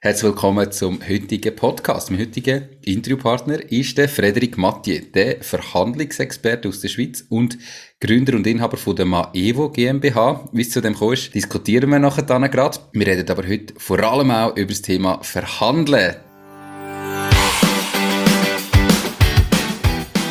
[0.00, 2.12] Herzlich willkommen zum heutigen Podcast.
[2.12, 7.58] Mein heutiger Interviewpartner ist der Frederik Mathieu, der Verhandlungsexperte aus der Schweiz und
[8.00, 10.48] Gründer und Inhaber von der Maevo GmbH.
[10.52, 12.78] Wie es zu dem kommt, diskutieren wir nachher dann gerade.
[12.92, 16.27] Wir reden aber heute vor allem auch über das Thema Verhandeln.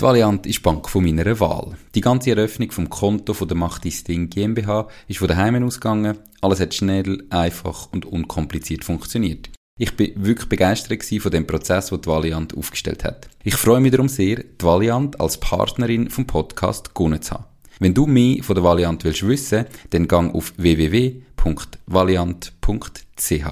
[0.00, 1.76] Die Valiant ist die Bank von meiner Wahl.
[1.94, 6.16] Die ganze Eröffnung vom Konto von der Macht dein Ding GmbH ist von daheim ausgegangen.
[6.40, 9.50] Alles hat schnell, einfach und unkompliziert funktioniert.
[9.78, 13.28] Ich bin wirklich begeistert von dem Prozess, den die Valiant aufgestellt hat.
[13.44, 17.44] Ich freue mich darum sehr, die Valiant als Partnerin vom Podcast gewonnen zu haben.
[17.78, 23.44] Wenn du mehr von der Valiant willst wissen, dann gang auf www.valiant.ch.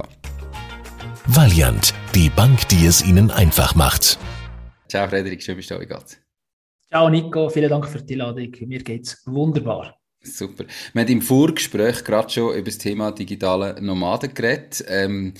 [1.26, 4.18] Valiant, die Bank, die es Ihnen einfach macht.
[4.88, 5.98] Ciao Frederik, schön bist du da.
[6.90, 8.50] Ciao Nico, vielen Dank für die Einladung.
[8.66, 9.98] Mir geht's wunderbar.
[10.22, 10.64] Super.
[10.94, 14.84] Wir haben im Vorgespräch gerade schon über das Thema digitale Nomaden geredet.
[14.88, 15.34] Ähm,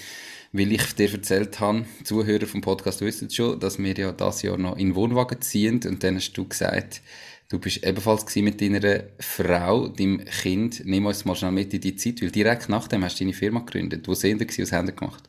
[0.53, 4.59] weil ich dir erzählt habe, Zuhörer vom Podcast wissen schon, dass wir ja das Jahr
[4.59, 7.03] noch in Wohnwagen ziehen und dann hast du gesagt,
[7.51, 11.97] du bist ebenfalls mit deiner Frau, deinem Kind, nimm uns mal schnell mit in die
[11.97, 14.09] Zeit, weil direkt nachdem hast du deine Firma gegründet.
[14.09, 15.29] Wo sind was haben ihr gemacht?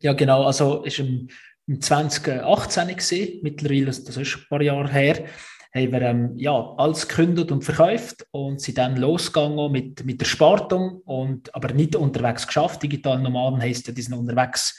[0.00, 1.28] Ja genau, also ist im,
[1.66, 5.24] im 2018 gesehen, mittlerweile, das ist ein paar Jahre her,
[5.74, 10.26] haben wir ähm, ja, alles gekündigt und verkauft und sind dann losgegangen mit, mit der
[10.26, 12.82] Spartung, und, aber nicht unterwegs geschafft.
[12.82, 14.78] Digital Nomaden heisst ja, die sind unterwegs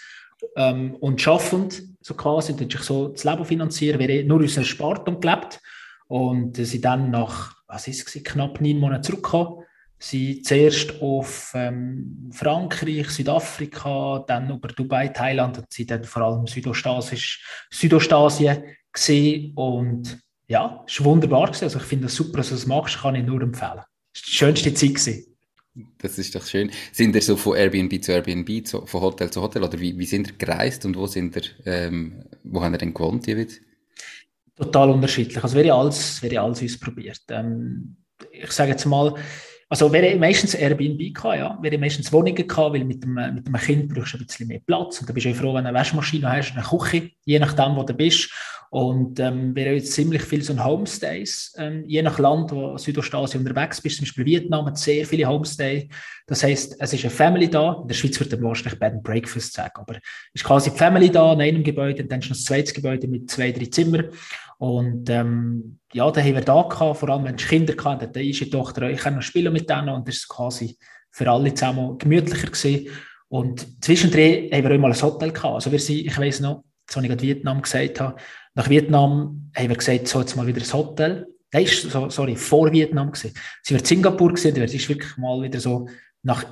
[0.55, 5.19] ähm, und schaffend, so quasi, dass ich so das Leben finanzieren, wir nur unsere Spartung
[5.19, 5.59] gelebt
[6.07, 9.64] und sind dann nach, was ist es, knapp neun Monaten zurückgekommen
[9.97, 16.47] Sie zuerst auf ähm, Frankreich, Südafrika, dann über Dubai, Thailand und sind dann vor allem
[16.47, 17.21] Südostasien,
[17.71, 21.47] Südostasien gesehen und ja, es war wunderbar.
[21.47, 21.63] Gewesen.
[21.65, 23.81] Also ich finde das super, dass du das machst, kann ich nur empfehlen.
[24.13, 24.89] Es war die schönste Zeit.
[24.95, 25.35] Gewesen.
[25.97, 26.71] Das ist doch schön.
[26.93, 30.05] Sind ihr so von Airbnb zu Airbnb, zu, von Hotel zu Hotel, oder wie, wie
[30.05, 33.59] sind ihr gereist und wo sind ihr, ähm, wo haben ihr denn gewohnt jeweils?
[34.55, 35.43] Total unterschiedlich.
[35.43, 37.21] Also haben alles, haben alles ausprobiert.
[37.29, 37.97] Ähm,
[38.31, 39.15] ich sage jetzt mal,
[39.67, 41.57] also wir meistens Airbnb gehabt, ja.
[41.61, 44.61] Wir meistens Wohnungen gehabt, weil mit dem, mit dem Kind brauchst du ein bisschen mehr
[44.65, 44.99] Platz.
[44.99, 47.83] Und da bist du froh, wenn du eine Waschmaschine hast, eine Küche, je nachdem, wo
[47.83, 48.29] du bist.
[48.69, 53.79] Und ähm, haben jetzt ziemlich viel so Homestays, ähm, je nach Land, wo Südostasien unterwegs
[53.79, 55.85] bist, zum Beispiel Vietnam hat sehr viele Homestays.
[56.27, 57.79] Das heißt, es ist eine Family da.
[57.81, 60.01] In der Schweiz würde man wahrscheinlich Bed and Breakfast sagen, aber es
[60.41, 63.07] ist quasi die Family da in einem Gebäude, und dann ist noch ein zweites Gebäude
[63.07, 64.09] mit zwei, drei Zimmern.
[64.57, 68.19] Und ähm, ja, da haben wir da gehabt, vor allem wenn du Kinder hatten, da
[68.19, 70.77] ist die Tochter, ich kann noch spielen mit denen und das ist quasi
[71.11, 72.87] für alle zusammen gemütlicher gewesen.
[73.27, 75.55] Und zwischendrin haben wir auch mal ein Hotel gehabt.
[75.55, 78.15] Also wir sind, ich weiß noch, als ich gerade Vietnam gesagt habe,
[78.53, 81.27] nach Vietnam haben wir gesagt, so jetzt mal wieder ein Hotel.
[81.51, 83.33] Nein, so, sorry, vor Vietnam gewesen.
[83.63, 85.87] Sie wir in Singapur gesehen, das ist wirklich mal wieder so
[86.21, 86.45] nach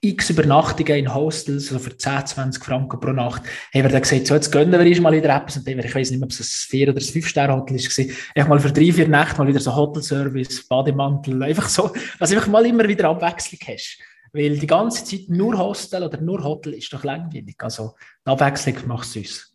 [0.00, 3.42] x Übernachtungen in Hostels, also für 10, 20 Franken pro Nacht,
[3.74, 5.56] haben wir dann gesagt, so, jetzt gönnen wir uns mal wieder etwas.
[5.56, 7.98] Und dann, ich weiß nicht mehr, ob es ein 4- oder ein 5-Sterne-Hotel ist,
[8.34, 12.36] einfach mal für drei, vier Nächte mal wieder so Hotelservice, Bademantel, einfach so, dass du
[12.36, 13.98] einfach mal immer wieder Abwechslung hast.
[14.32, 17.56] Weil die ganze Zeit nur Hostel oder nur Hotel ist doch langweilig.
[17.58, 17.94] Also,
[18.26, 19.47] die Abwechslung macht es uns.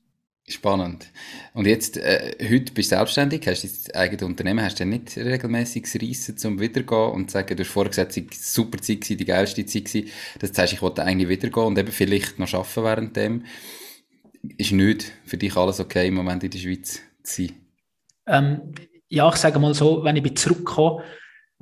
[0.53, 1.07] Spannend.
[1.53, 5.95] Und jetzt, äh, heute bist du selbstständig, hast dein eigenes Unternehmen, hast du nicht regelmäßiges
[5.95, 9.25] Reissen zum Wiedergehen und sagen, du hast vorher gesagt, es war super Zeit, gewesen, die
[9.25, 10.09] geilste Zeit gewesen.
[10.37, 13.45] Das heißt, ich wollte eigentlich wiedergehen und eben vielleicht noch arbeiten während dem.
[14.57, 17.51] Ist nicht für dich alles okay, im Moment in der Schweiz zu sein?
[18.27, 18.61] Ähm,
[19.09, 21.03] ja, ich sage mal so, wenn ich zurückkomme,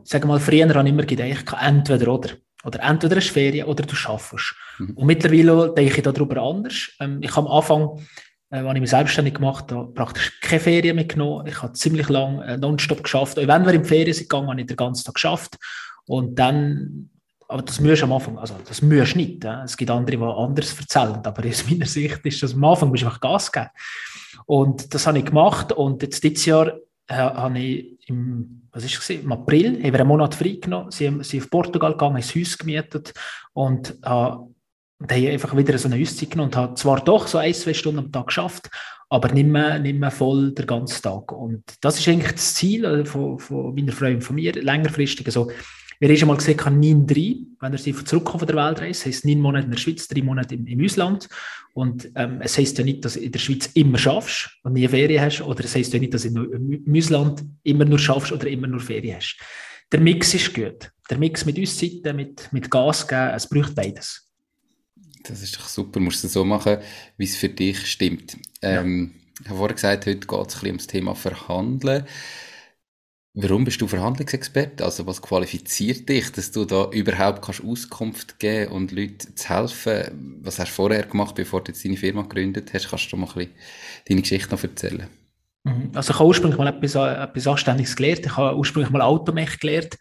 [0.03, 2.31] sage mal, früher habe ich immer gedacht, entweder oder.
[2.63, 4.53] Oder entweder eine Ferien oder du schaffst.
[4.77, 4.91] Mhm.
[4.95, 6.91] Und mittlerweile denke ich darüber anders.
[6.99, 8.05] Ähm, ich habe am Anfang
[8.51, 11.47] äh, als ich mich selbstständig gemacht habe, praktisch keine Ferien mitgenommen.
[11.47, 13.39] Ich habe ziemlich lange äh, nonstop geschafft.
[13.39, 15.57] Auch wenn wir in die Ferien sind gegangen, habe ich den ganzen Tag geschafft.
[16.05, 17.09] Und dann,
[17.47, 19.43] aber das musst du am Anfang, also das musst du nicht.
[19.45, 19.63] Äh.
[19.63, 23.03] Es gibt andere, die anders erzählen, aber aus meiner Sicht ist das am Anfang, musst
[23.03, 23.69] du einfach Gas geben.
[24.45, 26.73] Und das habe ich gemacht und jetzt dieses Jahr
[27.07, 31.23] äh, habe ich im, was ist im April, haben wir einen Monat frei genommen, sind,
[31.25, 33.13] sind auf Portugal gegangen, ein Haus gemietet
[33.53, 34.50] und habe
[35.01, 37.73] und habe einfach wieder so eine Auszeit genommen und habe zwar doch so ein, zwei
[37.73, 38.69] Stunden am Tag geschafft,
[39.09, 41.31] aber nicht mehr, nicht mehr voll den ganzen Tag.
[41.31, 45.25] Und das ist eigentlich das Ziel äh, von, von meiner Frau und von mir, längerfristig.
[45.25, 45.51] Also
[46.01, 49.39] Wer ist einmal gesehen, kann 9-3, wenn er sie zurückkommt von der Weltreise, heisst neun
[49.39, 51.29] Monate in der Schweiz, drei Monate im, im Ausland.
[51.73, 54.87] Und ähm, es heisst ja nicht, dass du in der Schweiz immer schaffst und nie
[54.87, 58.47] Ferien hast, oder es heisst ja nicht, dass du im Ausland immer nur schaffst oder
[58.47, 59.37] immer nur Ferien hast.
[59.91, 60.91] Der Mix ist gut.
[61.07, 64.30] Der Mix mit uns Zeiten, mit, mit Gas geben, es braucht beides.
[65.23, 65.93] Das ist doch super.
[65.93, 66.77] Du musst es so machen,
[67.17, 68.37] wie es für dich stimmt.
[68.61, 69.21] Ähm, ja.
[69.43, 72.05] Ich habe vorhin gesagt, heute geht es ein bisschen ums Thema Verhandeln.
[73.33, 74.83] Warum bist du Verhandlungsexperte?
[74.83, 80.39] Also was qualifiziert dich, dass du da überhaupt kannst Auskunft geben und Leuten zu helfen?
[80.41, 82.89] Was hast du vorher gemacht, bevor du jetzt deine Firma gegründet hast?
[82.89, 83.53] Kannst du mal ein bisschen
[84.09, 85.07] deine Geschichte noch erzählen?
[85.63, 85.91] Mhm.
[85.93, 88.25] Also ich habe ursprünglich mal etwas, etwas Anständiges gelernt.
[88.25, 89.97] Ich habe ursprünglich mal Automech gelernt,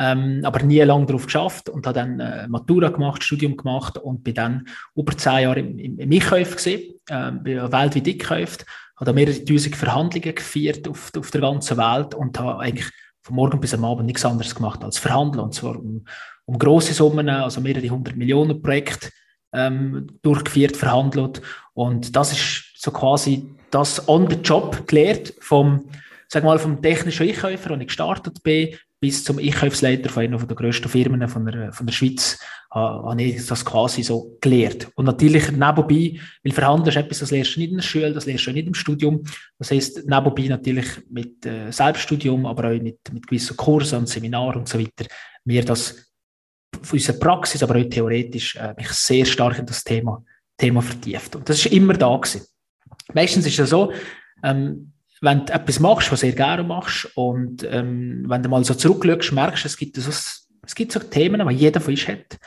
[0.00, 4.24] ähm, aber nie lange darauf geschafft und habe dann äh, Matura gemacht, Studium gemacht und
[4.24, 4.66] bin dann
[4.96, 8.66] über zehn Jahre im, im, im Einkäufe gesehen, äh, bin weltweit eingekauft
[9.00, 12.90] habe mehrere tausend Verhandlungen geführt auf, auf der ganzen Welt und habe eigentlich
[13.22, 15.44] von morgen bis am Abend nichts anderes gemacht als verhandeln.
[15.44, 16.04] Und zwar um,
[16.44, 19.10] um grosse Summen, also mehrere hundert Millionen Projekte
[19.52, 21.40] ähm, durchgeführt, verhandelt.
[21.72, 25.88] Und das ist so quasi das on the job gelernt vom,
[26.28, 30.56] sag mal, vom technischen Einkäufer, als ich gestartet bin, bis zum Einkaufsleiter von einer der
[30.56, 32.38] grössten Firmen von der, von der Schweiz
[32.70, 34.88] habe ich das quasi so gelernt.
[34.94, 38.26] Und natürlich nebenbei, weil Verhandeln ist etwas, das lernst du nicht in der Schule, das
[38.26, 39.24] lernst du nicht im Studium.
[39.58, 44.60] Das heisst, nebenbei natürlich mit äh, Selbststudium, aber auch mit, mit gewissen Kursen und Seminaren
[44.60, 45.06] und so weiter,
[45.44, 46.12] mir das
[46.82, 50.22] von unserer Praxis, aber auch theoretisch, äh, mich sehr stark in das Thema,
[50.56, 51.34] Thema vertieft.
[51.34, 52.46] Und das ist immer da gewesen.
[53.14, 53.92] Meistens ist es so,
[54.44, 58.64] ähm, wenn du etwas machst, was du sehr gerne machst, und ähm, wenn du mal
[58.64, 62.08] so zurückschaust, merkst du, es gibt, so, es gibt so Themen, die jeder von uns
[62.08, 62.38] hat,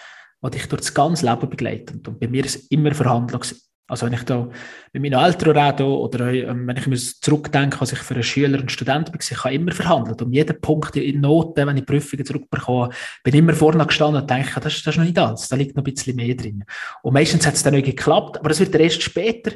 [0.44, 2.02] die dich durch das ganze Leben begleiten.
[2.06, 3.44] Und bei mir ist es immer Verhandlung.
[3.86, 4.50] Also wenn ich da
[4.94, 8.60] mit meinen Eltern rede oder ähm, wenn ich mir zurückdenke, als ich für einen Schüler
[8.60, 10.22] und Student war, ich habe immer verhandelt.
[10.22, 12.90] Um jeden Punkt in Noten, wenn ich Prüfungen zurückbekomme,
[13.24, 15.84] bin immer vorne gestanden und denke, das, das ist noch nicht alles, da liegt noch
[15.84, 16.64] ein bisschen mehr drin.
[17.04, 19.52] Und meistens hat es dann nicht geklappt, aber es wird erst später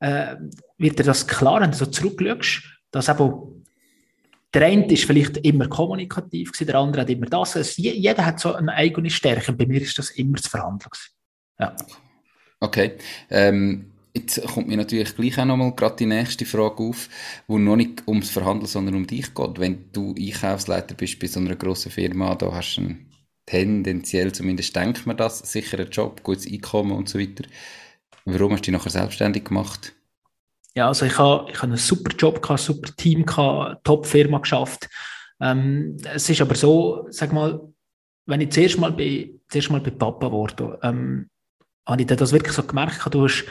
[0.00, 0.36] äh,
[0.78, 3.64] wird dir das klar, wenn du so zurückschaust, dass eben
[4.52, 7.56] der eine ist vielleicht immer kommunikativ gewesen, der andere hat immer das.
[7.56, 9.52] Also jeder hat so eine eigene Stärke.
[9.52, 10.90] Und bei mir ist das immer das Verhandeln.
[11.58, 11.76] Ja.
[12.58, 12.92] Okay.
[13.30, 17.08] Ähm, jetzt kommt mir natürlich gleich auch nochmal gerade die nächste Frage auf,
[17.46, 19.60] wo noch nicht ums Verhandeln, sondern um dich geht.
[19.60, 23.06] Wenn du Einkaufsleiter bist bei so einer grossen Firma, da hast du einen,
[23.46, 27.44] tendenziell, zumindest denkt man das, sicheren Job, gutes Einkommen und so weiter.
[28.32, 29.94] Warum hast du dich nachher selbstständig gemacht?
[30.74, 34.88] Ja, also ich habe, ich habe einen super Job gehabt, super Team gehabt, Top-Firma geschafft.
[35.40, 37.60] Ähm, es ist aber so, sag mal,
[38.26, 41.28] wenn ich zuerst mal bei, zuerst mal bei Papa wurde, ähm,
[41.86, 43.44] habe ich das wirklich so gemerkt, du hast,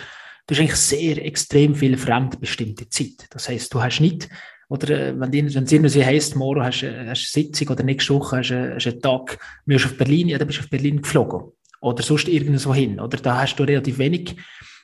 [0.47, 3.27] du hast eigentlich sehr extrem viel fremdbestimmte Zeit.
[3.31, 4.29] Das heißt, du hast nicht,
[4.69, 8.49] oder äh, wenn es irgendwie heisst, morgen hast du eine Sitzung oder nächste Woche hast
[8.49, 11.51] du, einen Tag, du auf Berlin, ja, dann bist du auf Berlin geflogen.
[11.81, 12.99] Oder sonst irgendwo hin.
[12.99, 14.35] Oder da hast du relativ wenig,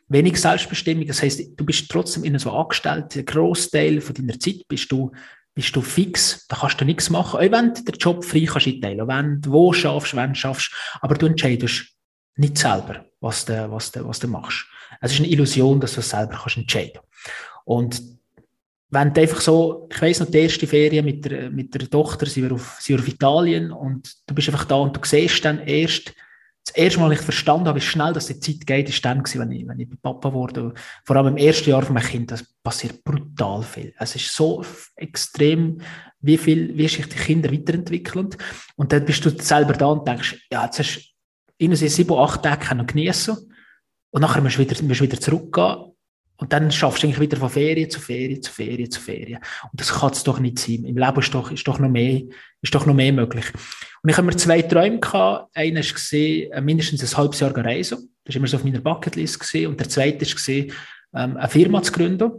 [0.08, 1.08] wenig Selbstbestimmung.
[1.08, 3.16] Das heißt, du bist trotzdem in so angestellt.
[3.16, 5.12] Ein Großteil von deiner Zeit bist du,
[5.54, 6.46] bist du fix.
[6.48, 7.40] Da kannst du nichts machen.
[7.40, 9.08] Auch wenn du den Job frei kannst einteilen.
[9.08, 10.72] Wenn du wo schaffst, wenn du schaffst.
[11.02, 11.88] Aber du entscheidest
[12.36, 14.66] nicht selber, was du, was du, was du machst.
[15.02, 17.00] Es ist eine Illusion, dass du es selber kannst entscheiden.
[17.64, 18.02] Und
[18.90, 22.26] wenn du einfach so, ich weiss noch, die erste Ferien mit der, mit der Tochter,
[22.26, 25.44] sie war auf, sie war auf Italien und du bist einfach da und du siehst
[25.44, 26.14] dann erst,
[26.66, 29.42] das erste Mal, ich verstanden habe, wie schnell dass die Zeit geht, ist dann gewesen,
[29.42, 30.74] wenn ich, wenn ich Papa wurde.
[31.04, 33.94] Vor allem im ersten Jahr von meinem Kind, das passiert brutal viel.
[34.00, 34.66] Es ist so
[34.96, 35.80] extrem,
[36.22, 38.30] wie viel, wie sich die Kinder weiterentwickeln.
[38.76, 41.02] Und dann bist du selber da und denkst, ja, jetzt hast du
[41.60, 43.38] irgendwie sieben, acht Tage geniessen
[44.10, 45.92] und nachher musst du wieder, musst wieder zurückgehen
[46.38, 49.40] und dann schaffst du eigentlich wieder von Ferien zu Ferien zu Ferien zu Ferien.
[49.72, 50.84] Und das kann es doch nicht sein.
[50.84, 52.24] Im Leben ist doch, ist doch, noch, mehr,
[52.66, 53.46] ist doch noch mehr möglich.
[54.04, 55.56] Und ich habe mir zwei Träume gehabt.
[55.56, 58.10] Einer war gesehen, äh, mindestens ein halbes Jahr reisen.
[58.24, 59.40] Das war immer so auf meiner Bucketlist.
[59.40, 59.68] Gewesen.
[59.68, 62.32] Und der zweite war ähm, eine Firma zu gründen.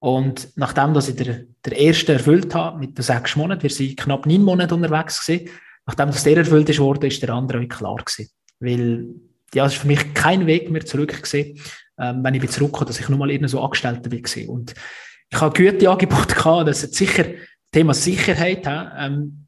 [0.00, 3.96] Und nachdem dass ich der, der erste erfüllt habe, mit den sechs Monaten, wir sind
[3.96, 5.50] knapp neun Monate unterwegs gewesen,
[5.86, 8.30] nachdem das der erfüllt ist worden, ist der andere auch klar gewesen.
[8.60, 9.06] Weil,
[9.54, 11.58] ja, es ist für mich kein Weg mehr zurück gewesen
[11.98, 14.48] ähm, wenn ich zurückkomme, dass ich nur mal irgendwo so Angestellter war.
[14.48, 14.74] Und
[15.30, 17.24] ich habe gute Angebote gehabt, das ist sicher
[17.72, 18.62] Thema Sicherheit.
[18.66, 19.46] Ähm,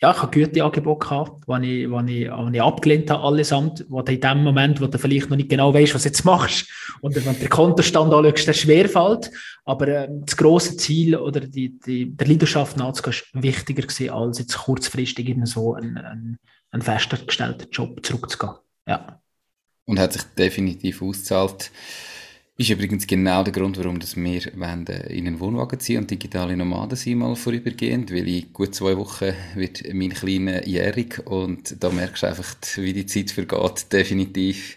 [0.00, 3.84] ja, ich habe gute Angebote gehabt, die ich, die ich, die ich abgelehnt habe, allesamt,
[3.88, 6.24] wo du in dem Moment, wo du vielleicht noch nicht genau weißt, was du jetzt
[6.24, 6.68] machst,
[7.00, 9.30] und wenn du den Kontostand anschaust, der schwerfällt,
[9.64, 14.38] aber äh, das grosse Ziel oder die, die, der Leidenschaft nachzugehen, ist wichtiger gewesen, als
[14.38, 16.38] jetzt kurzfristig in so einen, einen,
[16.70, 18.54] einen festgestellten Job zurückzugehen.
[18.86, 19.20] Ja
[19.88, 21.70] und hat sich definitiv ausgezahlt.
[22.60, 26.56] Ist übrigens genau der Grund, warum wir wollen, äh, in einen Wohnwagen ziehen und digitale
[26.56, 31.88] Nomaden sind mal vorübergehend, weil in gut zwei Wochen wird mein Kleiner jährig und da
[31.88, 34.76] merkst du einfach, wie die Zeit vergeht, definitiv.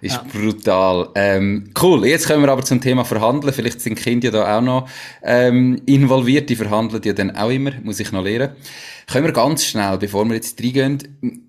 [0.00, 0.26] Ist ja.
[0.32, 1.10] brutal.
[1.14, 3.54] Ähm, cool, jetzt kommen wir aber zum Thema Verhandeln.
[3.54, 4.88] Vielleicht sind Kinder ja da auch noch
[5.22, 8.56] ähm, involviert, die verhandeln ja dann auch immer, muss ich noch lernen.
[9.06, 10.98] Können wir ganz schnell, bevor wir jetzt reingehen,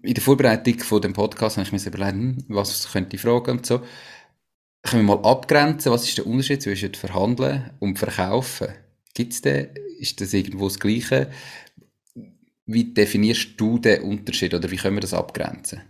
[0.04, 3.58] in der Vorbereitung von dem Podcast habe ich mir überlegt, hm, was könnte ich fragen
[3.58, 3.82] und so
[4.84, 8.70] können wir mal abgrenzen, was ist der Unterschied zwischen Verhandeln und Verkaufen?
[9.14, 9.70] Gibt es den?
[10.00, 11.30] Ist das irgendwo das Gleiche?
[12.66, 15.82] Wie definierst du den Unterschied oder wie können wir das abgrenzen?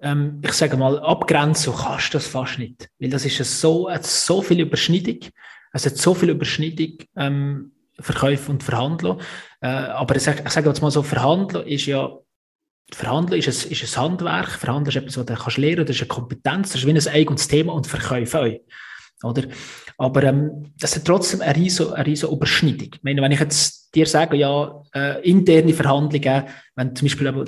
[0.00, 4.42] Ähm, ich sage mal, abgrenzen kannst du das fast nicht, weil das ist so, so
[4.42, 5.20] viel Überschneidung.
[5.72, 9.20] Es hat so viel Überschneidung, ähm, Verkäufe und Verhandeln.
[9.60, 12.18] Äh, aber ich sage, ich sage jetzt mal so, Verhandeln ist ja
[12.94, 16.02] Verhandeln ist ein, ist ein Handwerk, Verhandeln ist etwas, was du kannst lernen das ist
[16.02, 19.28] eine Kompetenz, das ist wie ein eigenes Thema und Verkäufe auch.
[19.28, 19.44] Oder?
[19.96, 22.88] Aber ähm, das hat trotzdem eine riesige, eine riesige Überschneidung.
[22.94, 27.44] Ich meine, wenn ich jetzt dir sage, ja, äh, interne Verhandlungen, wenn zum Beispiel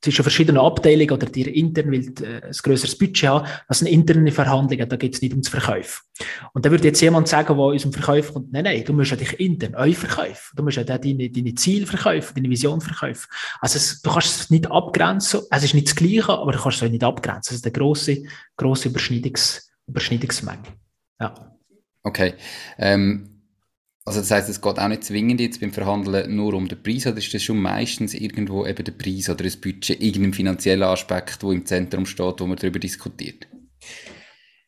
[0.00, 4.30] zwischen verschiedenen Abteilungen oder dir intern will äh, ein größeres Budget haben, das sind interne
[4.30, 6.04] Verhandlungen, da geht es nicht ums Verkauf.
[6.52, 9.10] Und da würde jetzt jemand sagen, der aus dem Verkauf kommt, nein, nein, du musst
[9.10, 10.56] ja dich intern euch verkaufen.
[10.56, 13.26] Du musst ja deine, deine Ziele verkaufen, deine Vision verkaufen.
[13.60, 16.78] Also es, du kannst es nicht abgrenzen, es ist nicht das Gleiche, aber du kannst
[16.78, 17.54] es auch nicht abgrenzen.
[17.54, 18.22] Es ist eine grosse,
[18.56, 20.62] grosse Überschneidungs, Überschneidungsmenge.
[21.20, 21.56] Ja.
[22.04, 22.34] Okay.
[22.78, 23.37] Ähm
[24.08, 27.06] also das heißt, es geht auch nicht zwingend jetzt beim Verhandeln nur um den Preis,
[27.06, 31.42] oder ist das schon meistens irgendwo eben der Preis oder das Budget, irgendein finanzieller Aspekt,
[31.42, 33.46] wo im Zentrum steht, wo man darüber diskutiert?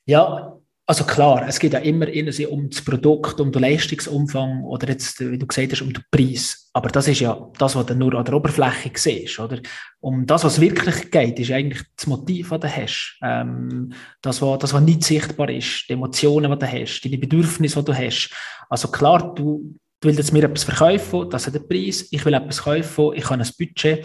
[0.04, 0.59] Ja,
[0.90, 2.08] also klar, es geht ja immer
[2.50, 6.68] um das Produkt, um den Leistungsumfang oder jetzt, wie du gesagt hast, um den Preis.
[6.72, 9.60] Aber das ist ja das, was du nur an der Oberfläche siehst, oder?
[10.00, 13.18] Um das, was wirklich geht, ist eigentlich das Motiv, das du hast.
[13.22, 17.78] Ähm, das, was, das, was nicht sichtbar ist, die Emotionen, die du hast, deine Bedürfnisse,
[17.78, 18.34] die du hast.
[18.68, 22.34] Also klar, du, du willst jetzt mir etwas verkaufen, das hat einen Preis, ich will
[22.34, 24.04] etwas kaufen, ich habe ein Budget.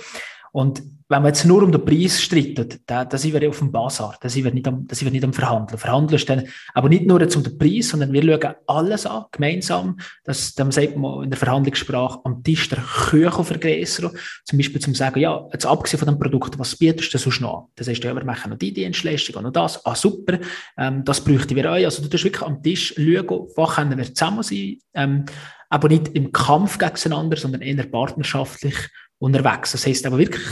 [0.55, 3.73] Und wenn man jetzt nur um den Preis streitet, dann, dann sind wir auf dem
[3.73, 5.77] Basar, dann sind wir nicht am, dann sind wir nicht am Verhandeln.
[5.77, 9.25] Verhandeln ist dann aber nicht nur jetzt um den Preis, sondern wir schauen alles an,
[9.33, 9.97] gemeinsam.
[10.23, 14.11] Das, dann sagt man in der Verhandlungssprache am Tisch der Küche vergrößern.
[14.45, 17.67] Zum Beispiel zum sagen, ja, jetzt abgesehen von dem Produkt, was bietest du sonst noch?
[17.75, 19.85] Das heißt, ja, wir machen noch die Dienstleistung und noch das.
[19.85, 20.39] Ah, super,
[20.77, 21.75] ähm, das bräuchten wir auch.
[21.75, 25.25] Also du tust wirklich am Tisch schauen, was können wir zusammen sein, ähm,
[25.69, 28.75] aber nicht im Kampf gegeneinander, sondern eher partnerschaftlich
[29.19, 29.71] unterwegs.
[29.71, 30.45] Das heisst aber wirklich,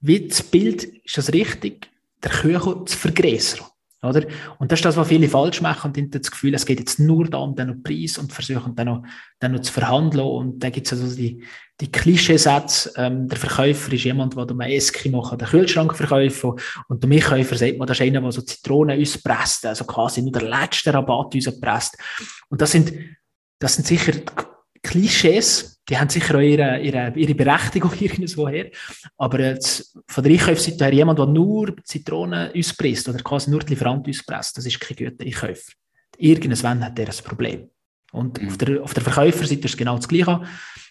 [0.00, 1.88] wie das Bild, ist das richtig,
[2.22, 3.66] der Kuchen zu vergrößern.
[4.02, 4.26] Oder?
[4.58, 6.98] Und das ist das, was viele falsch machen und haben das Gefühl, es geht jetzt
[6.98, 9.02] nur da um den Preis und versuchen dann noch,
[9.38, 10.26] dann noch zu verhandeln.
[10.26, 11.44] Und da gibt es also die,
[11.80, 16.54] die Klischeesätze, ähm, der Verkäufer ist jemand, der einem Eskimo den Kühlschrank verkaufen
[16.88, 20.20] und der Milchkäufer sagt man, das ist einer, der so Zitronen uns presst, also quasi
[20.20, 21.96] nur der letzte Rabatt uns presst.
[22.48, 22.92] Und das sind,
[23.60, 24.14] das sind sicher
[24.82, 28.70] Klischees, die haben sicher auch ihre, ihre, ihre Berechtigung irgendwoher.
[29.16, 33.70] Aber jetzt, von der Einkaufsseite her, jemand, der nur Zitronen auspresst oder quasi nur die
[33.70, 35.72] Lieferant auspresst, das ist kein guter Einkäufer.
[36.18, 37.68] Irgendwann hat der ein Problem.
[38.12, 38.48] Und mhm.
[38.48, 40.42] auf, der, auf der Verkäuferseite ist es genau das Gleiche.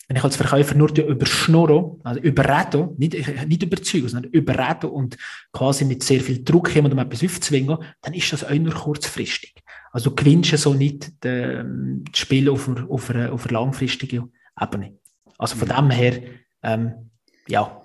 [0.07, 5.15] Wenn ich als Verkäufer nur überschnurre, also überrede, nicht, nicht überzeuge, sondern überrede und
[5.53, 9.53] quasi mit sehr viel Druck jemandem etwas aufzwingen, dann ist das auch nur kurzfristig.
[9.91, 11.65] Also du gewinnst so nicht das
[12.13, 13.59] Spiel auf auf einer, auf einer
[14.55, 14.99] langfristigen Ebene.
[15.37, 15.89] Also von mhm.
[15.89, 16.21] dem her,
[16.63, 17.11] ähm,
[17.47, 17.83] ja.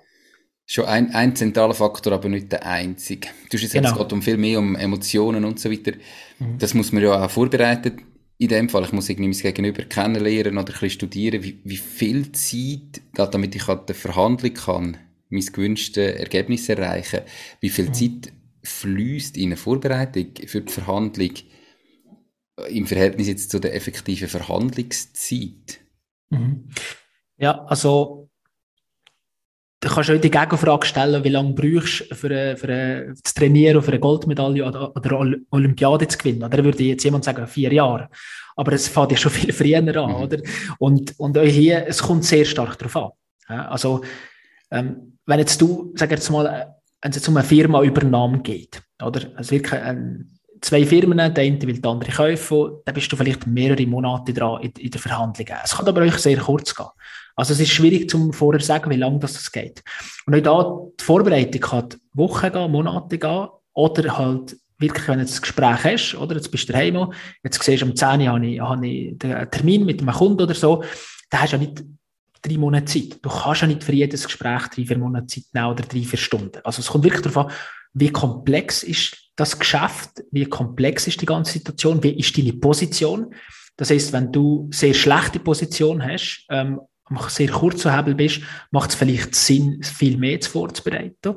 [0.65, 3.29] Schon ein, ein zentraler Faktor, aber nicht der einzige.
[3.49, 3.91] Du hast genau.
[3.91, 5.93] es geht um viel mehr um Emotionen und so weiter.
[6.39, 6.57] Mhm.
[6.57, 8.01] Das muss man ja auch vorbereiten.
[8.37, 11.77] In dem Fall, ich muss irgendwie mein Gegenüber kennenlernen oder ein bisschen studieren, wie, wie
[11.77, 14.97] viel Zeit, damit ich an der Verhandlung kann,
[15.29, 17.21] mein gewünschtes Ergebnis erreichen,
[17.61, 17.93] wie viel mhm.
[17.93, 18.33] Zeit
[18.63, 21.31] fließt in eine Vorbereitung für die Verhandlung
[22.69, 25.79] im Verhältnis jetzt zu der effektiven Verhandlungszeit?
[26.29, 26.69] Mhm.
[27.37, 28.29] Ja, also
[29.79, 33.91] du kannst auch die Gegenfrage stellen, wie lange brauchst du für, für, zu trainieren, für
[33.91, 36.43] eine Goldmedaille oder, oder Olympiade zu gewinnen.
[36.43, 38.09] Oder würde jetzt jemand sagen, vier Jahre.
[38.55, 40.15] Aber es fängt ja schon viel früher an, mhm.
[40.15, 40.39] oder?
[40.79, 43.11] Und, und hier, es kommt sehr stark darauf an.
[43.69, 44.03] Also,
[44.71, 49.21] ähm, wenn jetzt du, sag jetzt mal, wenn es jetzt um eine Firma-Übernahme geht, oder?
[49.35, 53.47] Also wirklich ein, zwei Firmen, der eine will der andere kaufen, dann bist du vielleicht
[53.47, 55.47] mehrere Monate dran in, in der Verhandlung.
[55.63, 56.87] Es kann aber euch sehr kurz gehen.
[57.35, 59.83] Also es ist schwierig zum vorher sagen, wie lange das geht.
[60.25, 65.25] Und auch da, die Vorbereitung kann Wochen gehen, Monate gehen, oder halt wirklich, wenn du
[65.25, 68.47] ein Gespräch hast, oder jetzt bist du daheim, jetzt siehst du, am 10 Uhr habe
[68.47, 70.83] ich, habe ich den Termin mit einem Kunden oder so,
[71.29, 71.83] dann hast du ja nicht
[72.41, 73.19] drei Monate Zeit.
[73.21, 76.19] Du kannst ja nicht für jedes Gespräch drei, vier Monate Zeit nehmen oder drei, vier
[76.19, 76.59] Stunden.
[76.63, 77.51] Also es kommt wirklich darauf an,
[77.99, 83.33] wie komplex ist das Geschäft, wie komplex ist die ganze Situation, wie ist deine Position.
[83.75, 86.79] Das heißt, wenn du sehr schlechte Position hast, ähm,
[87.29, 91.35] sehr kurz zu Hebel bist, macht es vielleicht Sinn, viel mehr vorzubereiten.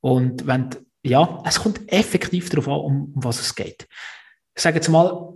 [0.00, 0.70] Und wenn,
[1.02, 3.88] ja, es kommt effektiv darauf an, um, um was es geht.
[4.54, 5.34] Ich sage jetzt mal,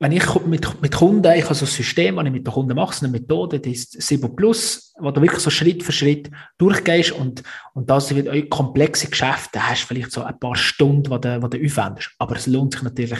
[0.00, 2.76] wenn ich mit, mit Kunden, ich habe so ein System, das ich mit den Kunden
[2.76, 7.12] mache, eine Methode, die ist 7 Plus, wo du wirklich so Schritt für Schritt durchgehst
[7.12, 7.42] und,
[7.74, 11.58] und das wird euch komplexe Geschäfte, hast vielleicht so ein paar Stunden, die du, die
[11.58, 12.10] du aufwendest.
[12.18, 13.18] Aber es lohnt sich natürlich,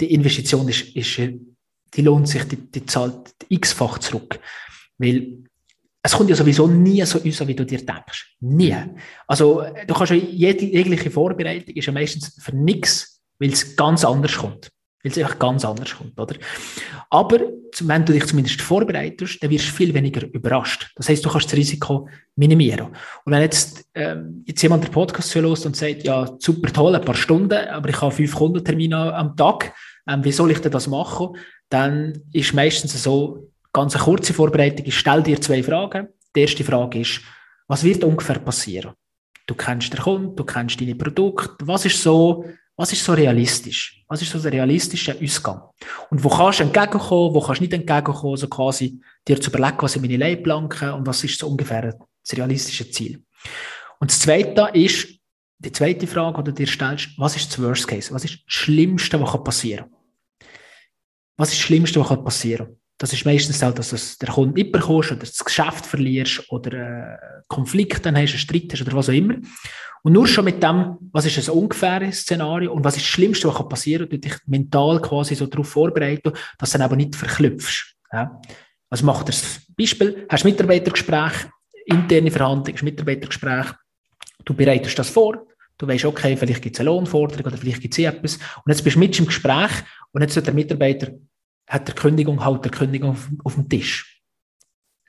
[0.00, 4.38] die Investition ist, ist die lohnt sich, die, die zahlt x-fach zurück.
[4.98, 5.38] Weil
[6.04, 8.36] es kommt ja sowieso nie so raus, wie du dir denkst.
[8.40, 8.76] Nie.
[9.26, 14.36] Also, du kannst ja jegliche Vorbereitung ist ja meistens für nichts, weil es ganz anders
[14.36, 14.70] kommt
[15.02, 16.36] weil es einfach ganz anders kommt, oder?
[17.10, 17.40] Aber
[17.80, 20.92] wenn du dich zumindest vorbereitest, dann wirst du viel weniger überrascht.
[20.96, 22.88] Das heißt, du kannst das Risiko minimieren.
[23.24, 27.04] Und wenn jetzt, ähm, jetzt jemand den Podcast hört und sagt, ja, super toll, ein
[27.04, 29.74] paar Stunden, aber ich habe fünf Kundentermine am Tag,
[30.08, 31.36] ähm, wie soll ich denn das machen?
[31.68, 36.08] Dann ist meistens so, ganz eine kurze Vorbereitung, ich stelle dir zwei Fragen.
[36.36, 37.20] Die erste Frage ist,
[37.66, 38.92] was wird ungefähr passieren?
[39.46, 41.66] Du kennst den Kunden, du kennst deine Produkte.
[41.66, 42.44] Was ist so
[42.76, 44.02] was ist so realistisch?
[44.08, 45.62] Was ist so der realistische Ausgang?
[46.10, 49.78] Und wo kannst du entgegenkommen, wo kannst du nicht entgegenkommen, so quasi dir zu überlegen,
[49.80, 53.22] was sind meine Leitplanken und was ist so ungefähr das realistische Ziel.
[54.00, 55.08] Und das Zweite ist,
[55.58, 58.12] die zweite Frage, die du dir stellst, was ist das Worst Case?
[58.12, 60.48] Was ist das Schlimmste, was passieren kann?
[61.36, 62.76] Was ist das Schlimmste, was passieren kann?
[62.98, 66.72] Das ist meistens auch, dass du der Kunde nicht bekommst oder das Geschäft verlierst oder
[66.72, 69.34] äh, Konflikt dann hast, einen Streit hast oder was auch immer.
[70.02, 73.48] Und nur schon mit dem, was ist ein ungefähres Szenario und was ist das Schlimmste,
[73.48, 77.14] was passieren kann, du dich mental quasi so darauf vorbereiten, dass du dann aber nicht
[77.14, 77.94] verklüpfst.
[78.12, 78.40] Ja?
[78.90, 81.32] Also mach dir das Beispiel, hast Mitarbeitergespräch,
[81.86, 83.66] interne Verhandlung, hast Mitarbeitergespräch,
[84.44, 85.46] du bereitest das vor,
[85.78, 88.82] du weißt, okay, vielleicht gibt es eine Lohnforderung oder vielleicht gibt es etwas und jetzt
[88.82, 89.70] bist du mit im Gespräch
[90.10, 91.12] und jetzt wird der Mitarbeiter,
[91.68, 94.20] hat der Kündigung, halt der Kündigung auf, auf dem Tisch.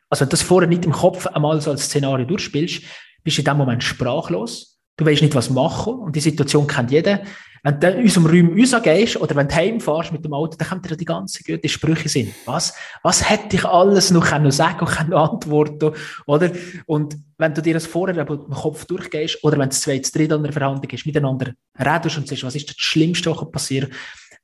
[0.07, 2.83] Also wenn du das vorher nicht im Kopf einmal so als Szenario durchspielst,
[3.23, 5.93] bist du in dem Moment sprachlos Du weißt nicht, was machen.
[5.95, 7.21] Und die Situation kennt jeder.
[7.65, 10.89] Wenn du in unserem Raum rausgehst oder wenn du heimfährst mit dem Auto, dann kommt
[10.89, 12.33] dir die ganze gute Sprüche sind.
[12.45, 12.73] Was,
[13.03, 15.93] was hätte ich alles noch können sagen und können antworten,
[16.25, 16.51] oder?
[16.85, 20.43] Und wenn du dir das vorher im Kopf durchgehst oder wenn es zwei, drei an
[20.43, 23.89] der Verhandlung ist, miteinander redest und sagst, was ist das Schlimmste, was passieren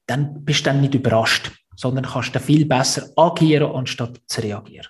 [0.10, 4.88] dann bist du dann nicht überrascht, sondern kannst dann viel besser agieren, anstatt zu reagieren.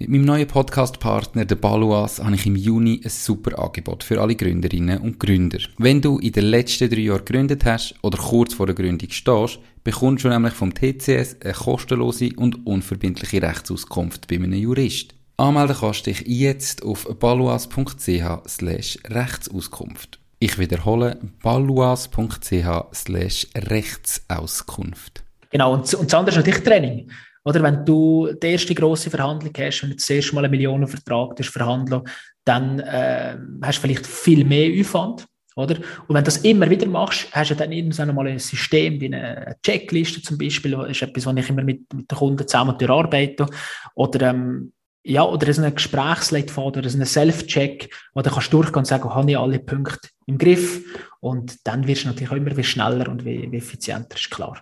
[0.00, 4.34] Mit meinem neuen Podcast-Partner, der Baluas, habe ich im Juni ein super Angebot für alle
[4.34, 5.60] Gründerinnen und Gründer.
[5.78, 9.60] Wenn du in den letzten drei Jahren gegründet hast oder kurz vor der Gründung stehst,
[9.84, 15.14] bekommst du nämlich vom TCS eine kostenlose und unverbindliche Rechtsauskunft bei einem Jurist.
[15.36, 20.18] Anmelden kannst du dich jetzt auf baluas.ch slash Rechtsauskunft.
[20.40, 25.22] Ich wiederhole, baluas.ch slash Rechtsauskunft.
[25.50, 27.08] Genau, und, und das andere ist natürlich Training.
[27.44, 31.44] Oder wenn du die erste grosse Verhandlung hast, wenn du das erste Mal einen Millionenvertrag
[31.44, 32.02] verhandeln
[32.44, 35.26] dann äh, hast du vielleicht viel mehr Aufwand.
[35.56, 35.76] Oder?
[35.76, 39.06] Und wenn du das immer wieder machst, hast du dann irgendwann mal ein System wie
[39.06, 42.76] eine Checkliste zum Beispiel, das ist etwas, was ich immer mit, mit den Kunden zusammen
[42.76, 43.46] durcharbeite.
[43.94, 44.72] Oder, ähm,
[45.04, 49.14] ja, oder so ein Gesprächsleitfaden oder so ein Self-Check, wo du kannst durchgehen und sagen,
[49.14, 50.82] habe ich alle Punkte im Griff?
[51.20, 54.60] Und dann wirst du natürlich auch immer wie schneller und wie, wie effizienter, ist klar.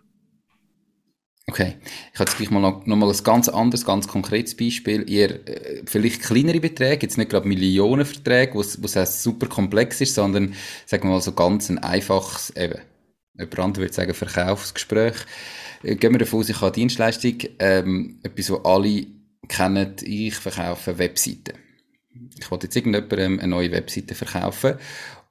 [1.49, 1.75] Okay,
[2.13, 5.09] ich habe jetzt gleich mal noch, noch mal ein ganz anderes, ganz konkretes Beispiel.
[5.11, 10.55] Ihr äh, vielleicht kleinere Beträge, jetzt nicht gerade Millionenverträge, wo es super komplex ist, sondern
[10.87, 12.81] sagen wir mal so ganz ein einfaches, eben,
[13.37, 15.17] jemand anderes würde sagen Verkaufsgespräch.
[15.83, 19.07] Äh, gehen wir davon aus, ich habe Dienstleistung, ähm, etwas, was alle
[19.49, 21.59] kennen, ich verkaufe Webseiten.
[22.39, 24.77] Ich wollte jetzt irgendjemandem eine neue Webseite verkaufen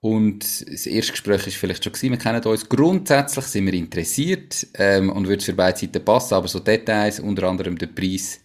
[0.02, 2.68] und das erste Gespräch ist vielleicht schon gewesen, wir kennen uns.
[2.68, 7.44] Grundsätzlich sind wir interessiert ähm, und würde für beide Seiten passen, aber so Details, unter
[7.48, 8.40] anderem der Preis,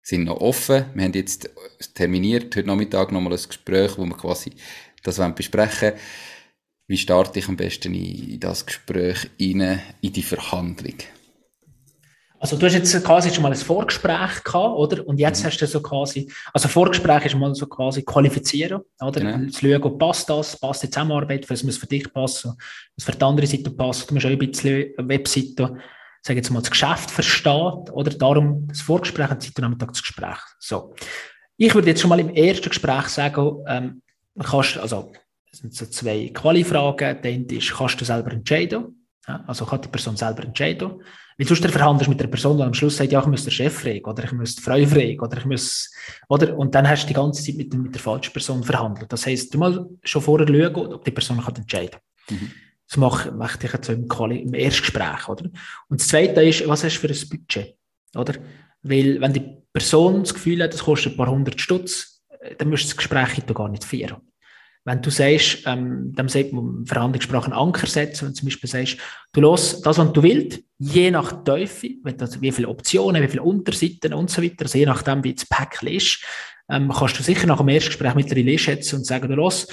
[0.00, 0.86] sind noch offen.
[0.94, 1.50] Wir haben jetzt
[1.94, 4.52] terminiert, heute Nachmittag nochmal ein Gespräch, wo wir quasi
[5.02, 6.00] das besprechen wollen.
[6.88, 10.96] Wie starte ich am besten in das Gespräch rein, in die Verhandlung?
[12.42, 15.06] Also du hast jetzt quasi schon mal ein Vorgespräch gehabt, oder?
[15.06, 15.46] Und jetzt mhm.
[15.46, 19.20] hast du so quasi, also Vorgespräch ist mal so quasi qualifizieren, oder?
[19.20, 19.48] Genau.
[19.48, 22.54] Zu schauen, passt das, passt die Zusammenarbeit, was muss für dich passen,
[22.96, 24.10] was für die andere Seite passt.
[24.10, 25.76] Du musst auch ein bisschen Webseite,
[26.20, 28.10] sag jetzt mal, das Geschäft versteht, oder?
[28.10, 30.38] Darum das Vorgespräch und Zeit Nachmittag das Gespräch.
[30.58, 30.96] So.
[31.56, 34.02] Ich würde jetzt schon mal im ersten Gespräch sagen, ähm,
[34.42, 35.12] kannst, also,
[35.48, 37.22] das sind so zwei Quali-Fragen.
[37.22, 39.01] Der eine ist, kannst du selber entscheiden?
[39.28, 41.00] Ja, also kann die Person selber entscheiden.
[41.38, 43.52] Weil sonst verhandelst du mit der Person, die am Schluss sagt, ja, ich muss den
[43.52, 45.90] Chef fragen oder ich muss die Frau fragen oder ich muss,
[46.28, 46.56] oder?
[46.56, 49.12] Und dann hast du die ganze Zeit mit, mit der falschen Person verhandelt.
[49.12, 52.38] Das heisst, du mal schon vorher schauen, ob die Person kann entscheiden kann.
[52.38, 52.50] Mhm.
[52.88, 55.44] Das mache, mache ich jetzt so im, Quali im Erstgespräch, oder?
[55.88, 57.76] Und das Zweite ist, was hast du für ein Budget,
[58.14, 58.34] oder?
[58.82, 62.22] Weil, wenn die Person das Gefühl hat, das kostet ein paar hundert Stutz,
[62.58, 64.16] dann musst du das Gespräch gar nicht führen.
[64.84, 68.68] Wenn du sagst, ähm, dann sagt man Verhandlungssprache einen Anker setzen, wenn du zum Beispiel
[68.68, 68.96] sagst,
[69.32, 74.12] du los das, was du willst, je nach Teufel, wie viele Optionen, wie viele Unterseiten
[74.12, 76.24] und so weiter, also je nachdem, wie das Päckchen ist,
[76.68, 79.68] ähm, kannst du sicher nach dem ersten Gespräch mittlerweile schätzen und sagen, du los,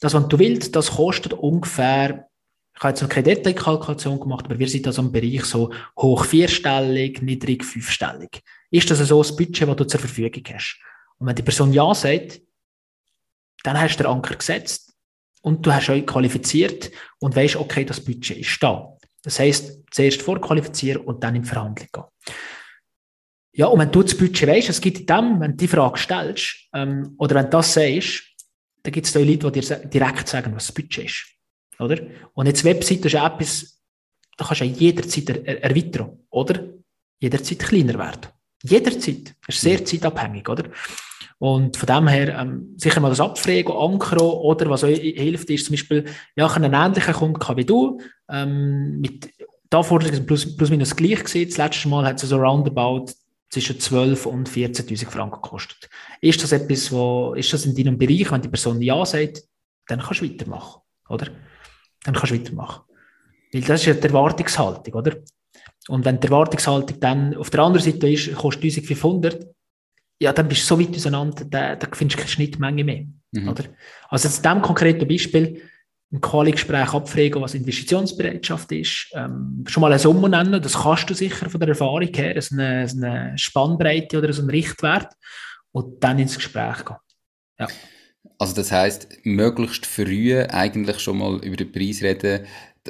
[0.00, 2.28] das, was du willst, das kostet ungefähr
[2.76, 6.24] ich habe jetzt noch keine Detailkalkulation gemacht, aber wir sind also im Bereich so hoch
[6.24, 8.42] vierstellig, niedrig fünfstellig.
[8.70, 10.80] Ist das so das Budget, das du zur Verfügung hast?
[11.18, 12.40] Und wenn die Person Ja sagt,
[13.64, 14.94] dann hast du den Anker gesetzt
[15.42, 18.96] und du hast euch qualifiziert und weißt, okay, das Budget ist da.
[19.22, 22.04] Das heißt, zuerst vorqualifizieren und dann in Verhandlung gehen.
[23.56, 25.98] Ja, und wenn du das Budget weißt, es gibt in dem, wenn du die Frage
[25.98, 28.22] stellst, ähm, oder wenn du das sagst,
[28.82, 31.26] dann gibt es da Leute, die dir direkt sagen, was das Budget ist.
[31.78, 32.00] Oder?
[32.34, 33.82] Und jetzt Webseite ist etwas,
[34.36, 36.68] da kannst du jederzeit er erweitern, oder?
[37.18, 38.26] Jederzeit kleiner werden.
[38.62, 39.34] Jederzeit.
[39.46, 39.86] Das ist sehr mhm.
[39.86, 40.64] zeitabhängig, oder?
[41.38, 45.66] Und von dem her, ähm, sicher mal das Abfragen, Ankern oder was euch hilft, ist
[45.66, 46.04] zum Beispiel,
[46.36, 49.30] ja, ich einen ähnlichen Kunden wie du, ähm, mit,
[49.68, 51.48] da vorher plus, plus minus gleich gesehen.
[51.48, 53.06] Das letzte Mal hat es so roundabout
[53.50, 55.88] zwischen 12 und 14.000 Franken gekostet.
[56.20, 59.42] Ist das etwas, wo, ist das in deinem Bereich, wenn die Person Ja sagt,
[59.86, 61.26] dann kannst du weitermachen, oder?
[62.04, 62.84] Dann kannst du weitermachen.
[63.52, 65.16] Weil das ist ja die Erwartungshaltung, oder?
[65.88, 69.46] Und wenn die Erwartungshaltung dann auf der anderen Seite ist, kostet 1500,
[70.20, 73.04] ja, dann bist du so weit auseinander, da, da findest du keine Schnittmenge mehr.
[73.32, 73.48] Mhm.
[73.48, 73.64] Oder?
[74.08, 75.62] Also in diesem konkreten Beispiel,
[76.12, 81.14] ein Quali-Gespräch abfragen, was Investitionsbereitschaft ist, ähm, schon mal eine Summe nennen, das kannst du
[81.14, 85.12] sicher von der Erfahrung her, so eine, so eine Spannbreite oder so ein Richtwert
[85.72, 86.96] und dann ins Gespräch gehen.
[87.58, 87.66] Ja.
[88.38, 92.46] Also das heißt, möglichst früh eigentlich schon mal über den Preis reden,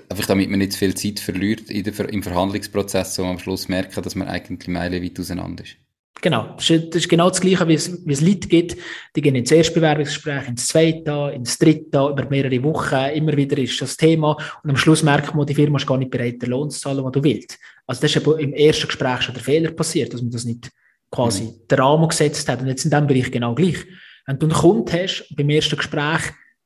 [0.08, 4.14] einfach damit man nicht zu viel Zeit verliert im Verhandlungsprozess, und am Schluss merken, dass
[4.14, 5.76] man eigentlich meilenweit auseinander ist.
[6.20, 8.77] Genau, das ist, genau das Gleiche, wie es, wie es Leute gibt,
[9.14, 13.96] die gehen ins Erstbewerbungsgespräch, ins zweite, ins dritte, über mehrere Wochen, immer wieder ist das
[13.96, 16.81] Thema und am Schluss merkt man, die Firma ist gar nicht bereit, den Lohn zu
[16.81, 17.59] zahlen, den du willst.
[17.87, 20.70] Also das ist im ersten Gespräch schon der Fehler passiert, dass man das nicht
[21.11, 21.66] quasi mhm.
[21.70, 23.85] den Rahmen gesetzt hat und jetzt in diesem Bereich genau gleich.
[24.27, 26.22] Wenn du einen Kunden hast, beim ersten Gespräch,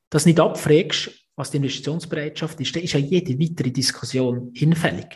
[0.09, 5.07] das nicht abfragst, was die Investitionsbereitschaft ist, dann ist ja jede weitere Diskussion hinfällig.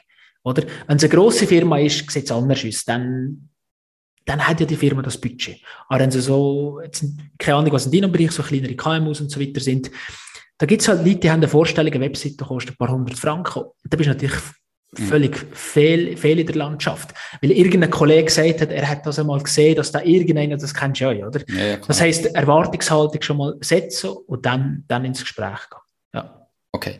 [0.43, 0.63] Oder?
[0.88, 2.86] Wenn es eine grosse Firma ist, sieht es anders aus.
[2.86, 3.50] Dann,
[4.25, 5.57] dann hat ja die Firma das Budget.
[5.89, 7.03] Aber wenn sie so, jetzt,
[7.38, 9.91] keine Ahnung, was in deinem Bereich so kleinere KMUs und so weiter sind,
[10.57, 13.17] da gibt es halt Leute, die haben eine Vorstellung, eine Webseite kostet ein paar hundert
[13.17, 13.63] Franken.
[13.83, 14.33] Da bist du natürlich
[14.97, 15.07] Mhm.
[15.07, 17.13] völlig fehl, fehl in der Landschaft.
[17.41, 21.01] Weil irgendein Kollege gesagt hat, er hat das einmal gesehen, dass da irgendeiner, das kennst
[21.01, 21.41] du ja, oder?
[21.47, 25.79] Ja, ja, das heisst, Erwartungshaltung schon mal setzen und dann, dann ins Gespräch gehen.
[26.13, 26.47] Ja.
[26.71, 26.99] Okay.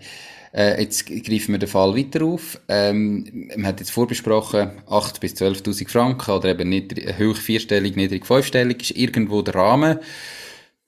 [0.53, 2.59] Äh, jetzt greifen wir den Fall weiter auf.
[2.67, 8.25] Ähm, man hat jetzt vorbesprochen, 8.000 bis 12.000 Franken oder eben nicht hoch vierstellig, niedrig
[8.25, 9.99] fünfstellig ist irgendwo der Rahmen.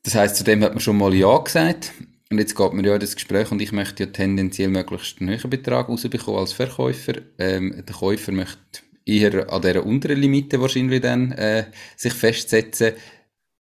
[0.04, 1.93] Das heisst, zu dem hat man schon mal Ja gesagt.
[2.32, 5.30] Und jetzt geht mir ja in das Gespräch und ich möchte ja tendenziell möglichst einen
[5.30, 7.13] höheren Betrag rausbekommen als Verkäufer.
[7.38, 8.60] Ähm, der Käufer möchte
[9.06, 12.93] eher an dieser unteren Limite wahrscheinlich dann äh, sich festsetzen.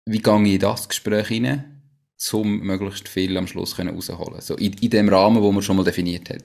[0.04, 1.71] Wie gehe ich in das Gespräch hinein,
[2.32, 5.84] um möglichst viel am Schluss rausholen So in, in dem Rahmen, wo man schon mal
[5.84, 6.44] definiert hat.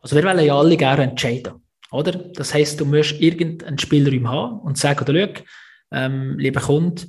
[0.00, 1.54] Also wir wollen ja alle gerne entscheiden,
[1.90, 2.12] oder?
[2.12, 5.42] Das heisst, du musst irgendeinen Spielraum haben und sagen, oder schau,
[5.92, 7.02] ähm, lieber Kunde,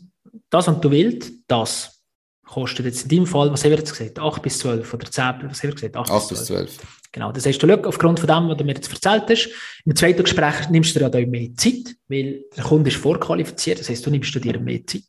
[0.49, 2.01] das, was du willst, das
[2.45, 5.23] kostet jetzt in deinem Fall, was haben wir jetzt gesagt, 8 bis 12 oder 10,
[5.43, 5.97] was haben wir gesagt?
[5.97, 6.77] 8, 8 bis 12.
[7.15, 9.49] Genau, das heißt, du schau, aufgrund von dem, was du mir jetzt erzählt hast,
[9.85, 13.87] im zweiten Gespräch nimmst du dir ja mehr Zeit, weil der Kunde ist vorqualifiziert, das
[13.87, 15.07] heißt, du nimmst dir mehr Zeit.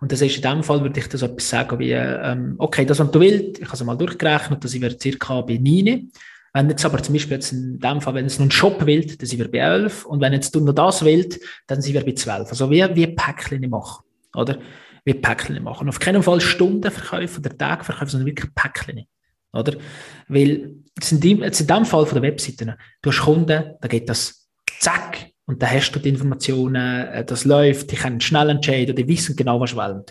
[0.00, 3.00] Und das heißt, in dem Fall würde ich das etwas sagen wie, ähm, okay, das,
[3.00, 6.10] was du willst, ich habe es mal durchgerechnet, dass ich circa bei 9.
[6.54, 9.04] Wenn jetzt aber zum Beispiel jetzt in dem Fall, wenn es noch einen Shop will,
[9.04, 10.06] dann sind wir bei 11.
[10.06, 12.48] Und wenn jetzt du noch das willst, dann sind wir bei 12.
[12.48, 14.58] Also wie, wie Päckchen machen, oder?
[15.04, 15.90] wie Päckchen machen.
[15.90, 19.06] Auf keinen Fall Stundenverkäufe oder Tagverkäufe, sondern wirklich Päckchen.
[19.52, 19.76] Oder?
[20.28, 23.88] Weil, jetzt in, dem, jetzt in dem Fall von der Webseiten, du hast Kunden, da
[23.88, 24.48] geht das
[24.80, 29.08] zack, und da hast du die Informationen, äh, das läuft, die können schnell entscheiden, die
[29.08, 30.02] wissen genau, was sie wollen.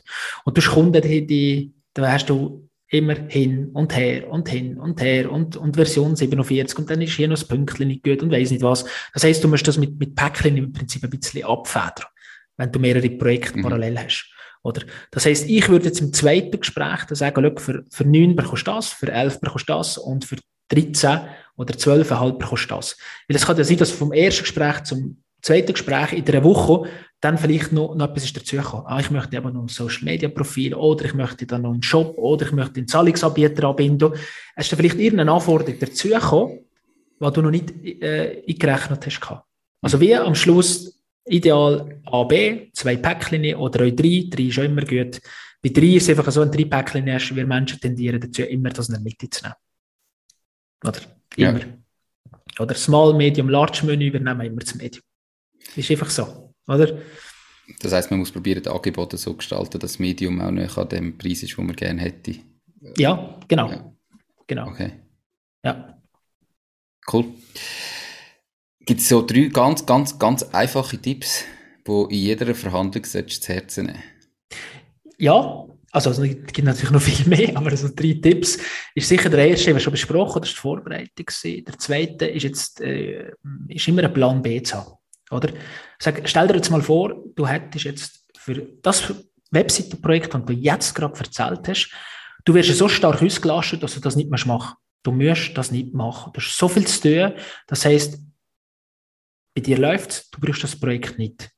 [0.43, 4.77] Und du hast Kunden, die, die, da hast du immer hin und her und hin
[4.77, 8.21] und her und, und Version 47 und dann ist hier noch das Pünktchen nicht gut
[8.21, 8.85] und weiß nicht was.
[9.13, 12.09] Das heißt, du musst das mit, mit Päckchen im Prinzip ein bisschen abfedern,
[12.57, 13.63] wenn du mehrere Projekte mhm.
[13.63, 14.29] parallel hast.
[14.63, 14.81] Oder?
[15.09, 18.71] Das heisst, ich würde jetzt im zweiten Gespräch dann sagen, für, für 9 bekommst du
[18.71, 20.35] das, für 11 bekommst du das und für
[20.71, 21.19] 13
[21.57, 22.97] oder 12,5 kostet das.
[23.27, 26.88] Weil es kann ja sein, dass vom ersten Gespräch zum zweiten Gespräch in einer Woche
[27.19, 28.86] dann vielleicht noch, noch etwas ist dazugekommen.
[28.88, 31.84] Ah, ich möchte eben noch ein Social Media Profil oder ich möchte dann noch einen
[31.84, 34.13] Shop oder ich möchte einen Zahlungsanbieter anbinden.
[34.55, 36.60] Es ist dann vielleicht irgendeine Anforderung dazugekommen,
[37.19, 39.21] die du noch nicht äh, eingerechnet hast.
[39.81, 44.25] Also wie am Schluss ideal A, B, zwei Päckchen oder auch drei.
[44.29, 45.21] Drei ist auch immer gut.
[45.62, 48.69] Bei drei ist es einfach so, ein drei Päckchen hast, wir Menschen tendieren dazu, immer
[48.69, 49.55] das in der Mitte zu nehmen.
[50.83, 50.99] Oder?
[51.35, 51.59] Immer.
[51.59, 51.65] Ja.
[52.59, 55.03] Oder Small, Medium, Large Menü übernehmen immer das Medium.
[55.75, 56.99] Ist einfach so, oder?
[57.79, 60.89] Das heisst, man muss probieren, die Angebote so gestalten, dass das Medium auch nicht an
[60.89, 62.35] dem Preis ist, den man gerne hätte.
[62.97, 63.69] Ja, genau.
[63.69, 63.93] Ja.
[64.47, 64.67] Genau.
[64.67, 64.91] Okay.
[65.63, 65.97] Ja.
[67.11, 67.25] Cool.
[68.85, 71.45] Gibt es so drei ganz, ganz, ganz einfache Tipps,
[71.87, 74.03] die in jeder Verhandlung zu Herzen nehmen
[75.17, 78.58] Ja, also, es gibt natürlich noch viel mehr, aber so drei Tipps
[78.95, 81.25] ist sicher der erste, den wir schon besprochen, das war die Vorbereitung.
[81.65, 83.32] Der zweite ist jetzt, äh,
[83.67, 84.93] ist immer ein Plan B zu haben.
[85.32, 85.49] Oder?
[85.99, 89.13] Sag, stell dir jetzt mal vor, du hättest jetzt für das
[89.51, 91.91] Webseitenprojekt, das du jetzt gerade erzählt hast,
[92.45, 94.75] du wirst so stark ausgelastet, dass du das nicht mehr machst.
[95.04, 96.32] Du musst das nicht machen.
[96.34, 97.34] Du hast so viel zu tun.
[97.67, 98.19] Das heisst,
[99.56, 101.49] bei dir läuft du brauchst das Projekt nicht.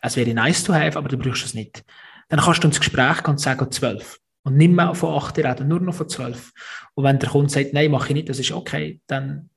[0.00, 1.84] Es wäre nice to have, aber du brauchst es nicht.
[2.28, 4.20] Dann kannst du ins Gespräch gehen und sagen, zwölf.
[4.42, 6.52] Und nicht mehr von acht reden, nur noch von zwölf.
[6.94, 9.48] Und wenn der Kunde sagt, nein, mache ich nicht, das ist okay, dann,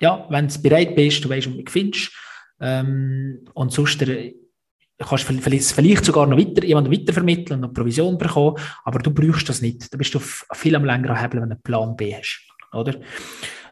[0.00, 2.12] ja, wenn du bereit bist, du weißt, was du findest,
[2.60, 4.32] ähm, und sonst der,
[4.98, 9.48] kannst du vielleicht sogar noch weiter, jemanden weitervermitteln und noch Provision bekommen, aber du brauchst
[9.48, 9.92] das nicht.
[9.92, 12.94] Da bist du viel am längeren Hebel, wenn du einen Plan B hast, oder?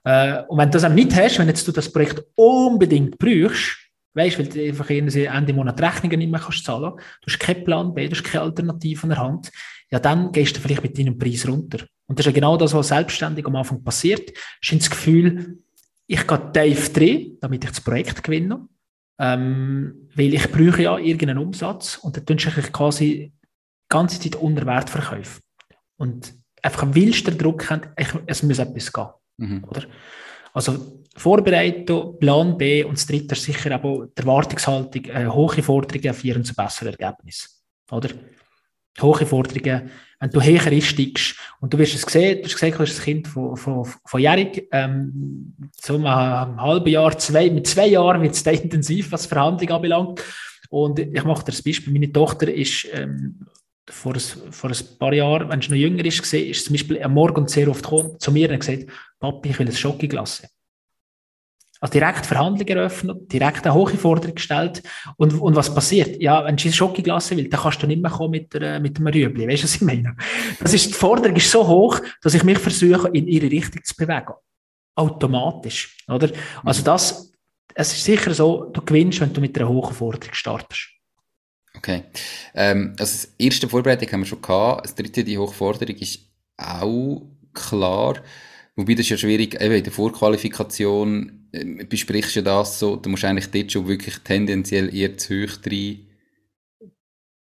[0.04, 3.78] Äh, und wenn du das auch nicht hast, wenn jetzt du das Projekt unbedingt brauchst,
[4.14, 7.94] weißt, weil du einfach Ende Monat Rechnungen nicht mehr kannst zahlen, du hast keinen Plan
[7.94, 9.50] B, du hast keine Alternative in der Hand,
[9.90, 11.86] ja, dann gehst du vielleicht mit deinem Preis runter.
[12.06, 14.30] Und das ist ja genau das, was selbstständig am Anfang passiert.
[14.30, 15.58] Du hast das Gefühl,
[16.06, 18.68] ich gehe tief drin, damit ich das Projekt gewinne.
[19.18, 23.32] Ähm, weil ich brauche ja irgendeinen Umsatz und dann tust du quasi die
[23.88, 25.40] ganze Zeit unter Wert verkaufen.
[25.96, 27.82] Und einfach am willsten Druck haben,
[28.26, 29.08] es muss etwas gehen.
[29.36, 29.64] Mhm.
[29.64, 29.84] Oder?
[30.52, 36.14] Also Vorbereitung, Plan B und das dritte ist sicher auch die Erwartungshaltung, äh, hohe Forderungen
[36.14, 37.50] führen zu besseren Ergebnissen.
[37.90, 38.10] Oder?
[39.00, 42.78] Hohe Forderungen, wenn du höher einsteigst und du wirst es sehen, du hast gesehen, du
[42.78, 47.88] bist ein Kind von, von, von Jährig, ähm, so einem halben Jahr, zwei, mit zwei
[47.88, 50.22] Jahren wird es intensiv, was Verhandlungen anbelangt.
[50.70, 53.46] Und ich mache dir das Beispiel, meine Tochter ist ähm,
[53.88, 57.02] vor, ein, vor ein paar Jahren, wenn sie noch jünger ist, gesehen, ist zum Beispiel
[57.02, 58.86] am Morgen sehr oft gekommen, zu mir und gesagt,
[59.20, 60.48] Papi, ich will ein Schokoglasse.
[61.84, 64.82] Also direkt Verhandlungen eröffnet, direkt eine hohe Forderung gestellt.
[65.18, 66.18] Und, und was passiert?
[66.18, 69.06] Ja, wenn sie Schokoglasse will, dann kannst du nicht mehr kommen mit, der, mit dem
[69.06, 69.46] Rüebli.
[69.46, 70.16] Weißt du, was ich meine?
[70.60, 73.94] Das ist, die Forderung ist so hoch, dass ich mich versuche, in ihre Richtung zu
[73.96, 74.32] bewegen.
[74.94, 76.30] Automatisch, oder?
[76.64, 77.30] Also das,
[77.74, 80.88] es ist sicher so, du gewinnst, wenn du mit einer hohen Forderung startest.
[81.76, 82.04] Okay.
[82.54, 84.86] Ähm, also das erste Vorbereitung haben wir schon gehabt.
[84.86, 86.20] Das dritte, die Hochforderung, ist
[86.56, 88.22] auch klar.
[88.74, 91.43] Wobei das ist ja schwierig, eben in der Vorqualifikation
[91.88, 96.06] besprichst du das so, du musst eigentlich dort schon wirklich tendenziell eher zu hoch rein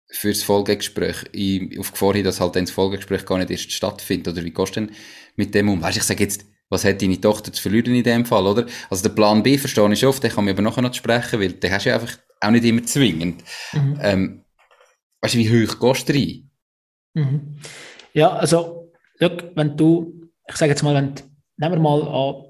[0.09, 1.25] fürs Folgegespräch.
[1.31, 4.33] Ich, auf Gefahr hin, dass halt dann das Folgegespräch gar nicht erst stattfindet.
[4.33, 4.91] Oder wie gehst du denn
[5.35, 5.81] mit dem um?
[5.81, 8.65] Weißt du, ich sage jetzt, was hat deine Tochter zu verlieren in dem Fall, oder?
[8.89, 11.53] Also der Plan B verstehe ich oft, den kann man aber nachher noch sprechen, weil
[11.53, 13.43] den hast du ja einfach auch nicht immer zwingend.
[13.73, 13.99] Mhm.
[14.01, 14.45] Ähm,
[15.21, 16.49] weißt du, wie hoch gehst du rein?
[17.13, 17.57] Mhm.
[18.13, 21.13] Ja, also, look, wenn du, ich sage jetzt mal, wenn,
[21.57, 22.46] nehmen wir mal an,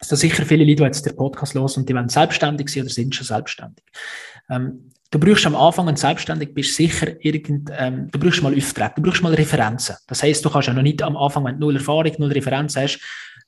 [0.00, 2.82] es sind sicher viele Leute, die jetzt den Podcast los und die wollen selbstständig sein
[2.82, 3.84] oder sind schon selbstständig.
[4.48, 8.56] Ähm, du brauchst am Anfang, wenn du selbstständig bist, sicher irgend, ähm, du brauchst mal
[8.56, 9.96] Aufträge, du brauchst mal Referenzen.
[10.06, 12.82] Das heisst, du kannst ja noch nicht am Anfang, wenn du null Erfahrung, null Referenzen
[12.82, 12.98] hast,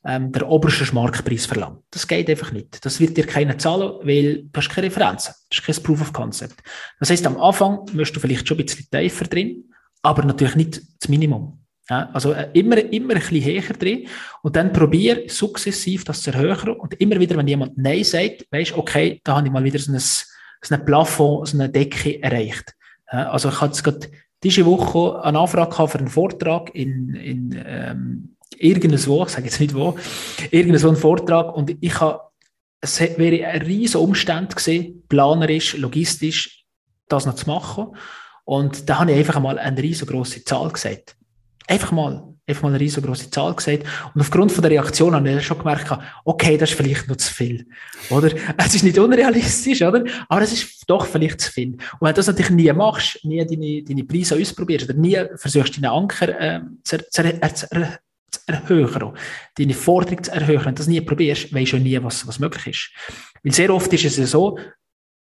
[0.04, 1.78] ähm, der oberste Marktpreis verlangen.
[1.90, 2.84] Das geht einfach nicht.
[2.84, 5.34] Das wird dir keiner zahlen, weil du hast keine Referenzen.
[5.48, 6.56] Das ist kein Proof of Concept.
[6.98, 10.82] Das heißt, am Anfang musst du vielleicht schon ein bisschen tiefer drin, aber natürlich nicht
[11.00, 11.61] das Minimum.
[11.92, 14.08] Ja, also äh, immer, immer ein bisschen höher drin
[14.40, 18.78] und dann probier sukzessiv das zu erhöhen und immer wieder, wenn jemand Nein sagt, weißt
[18.78, 22.74] okay, da habe ich mal wieder so ein, so ein Plafond, so eine Decke erreicht.
[23.12, 24.08] Ja, also ich hatte gerade
[24.42, 29.74] diese Woche eine Anfrage für einen Vortrag in, in ähm, irgendwo, ich sage jetzt nicht
[29.74, 29.94] wo,
[30.50, 32.20] irgendwo einen Vortrag und ich habe,
[32.80, 36.64] es wäre ein riesen Umstand gewesen, planerisch, logistisch,
[37.08, 37.94] das noch zu machen.
[38.44, 41.16] Und da habe ich einfach mal eine riesengroße Zahl gesagt.
[41.68, 43.84] Einfach mal, einfach mal eine riesengroße Zahl gesagt.
[44.14, 45.90] Und aufgrund von der Reaktion habe ich schon gemerkt,
[46.24, 47.66] okay, das ist vielleicht noch zu viel.
[48.10, 48.30] Oder?
[48.56, 50.04] Es ist nicht unrealistisch, oder?
[50.28, 51.72] Aber es ist doch vielleicht zu viel.
[51.72, 55.76] Und wenn du das natürlich nie machst, nie deine, deine Preise ausprobierst oder nie versuchst,
[55.76, 57.22] deine Anker äh, zu, zu,
[57.52, 57.66] zu,
[58.46, 59.12] erhöhen,
[59.56, 60.64] deine Forderung zu erhöhen.
[60.64, 62.90] Wenn du das nie probierst, weißt du nie, was, was möglich ist.
[63.42, 64.58] Weil sehr oft ist es ja so,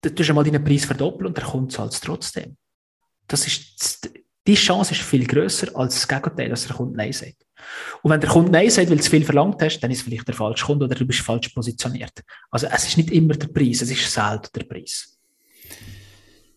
[0.02, 2.56] du tust einmal deinen Preis verdoppeln und der kommt zahlt trotzdem.
[3.26, 4.10] Das ist,
[4.46, 7.46] die Chance ist viel grösser als das Gegenteil, dass der Kunde Nein sagt.
[8.02, 10.04] Und wenn der Kunde Nein sagt, weil du zu viel verlangt hast, dann ist es
[10.04, 12.12] vielleicht der falsche Kunde oder du bist falsch positioniert.
[12.50, 15.18] Also es ist nicht immer der Preis, es ist selten der Preis.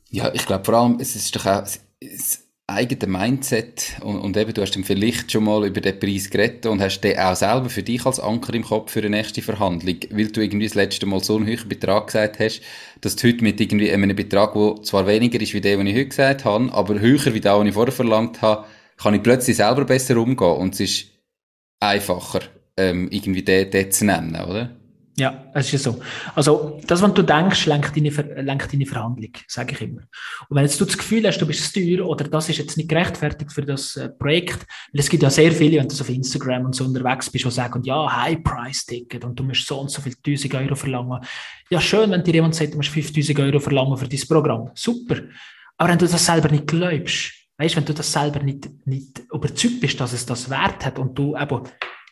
[0.09, 4.53] Ja, ich glaube vor allem, es ist doch auch das eigene Mindset und, und eben,
[4.53, 7.69] du hast dann vielleicht schon mal über den Preis geredet und hast den auch selber
[7.69, 11.05] für dich als Anker im Kopf für eine nächste Verhandlung, weil du irgendwie das letzte
[11.05, 12.61] Mal so einen hohen Betrag gesagt hast,
[12.99, 15.95] dass du heute mit irgendwie einem Betrag, der zwar weniger ist wie der, den ich
[15.95, 18.65] heute gesagt habe, aber höher wie der, den ich vorher verlangt habe,
[18.97, 21.05] kann ich plötzlich selber besser umgehen und es ist
[21.79, 22.41] einfacher,
[22.75, 24.76] ähm, irgendwie den, den zu nennen, oder?
[25.19, 25.99] Ja, es ist ja so.
[26.35, 28.09] Also, das, was du denkst, lenkt deine,
[28.41, 30.01] lenkt deine Verhandlung, sage ich immer.
[30.47, 32.87] Und wenn jetzt du das Gefühl hast, du bist teuer oder das ist jetzt nicht
[32.87, 36.65] gerechtfertigt für das äh, Projekt, weil es gibt ja sehr viele, wenn du auf Instagram
[36.65, 40.13] und so unterwegs bist, die sagen, ja, High-Price-Ticket und du musst so und so viel
[40.23, 41.19] 1000 Euro verlangen.
[41.71, 44.69] Ja, schön, wenn dir jemand sagt, du musst 5000 Euro verlangen für dieses Programm.
[44.75, 45.15] Super.
[45.77, 49.81] Aber wenn du das selber nicht glaubst, weißt, wenn du das selber nicht, nicht überzeugt
[49.81, 51.63] bist, dass es das wert hat und du eben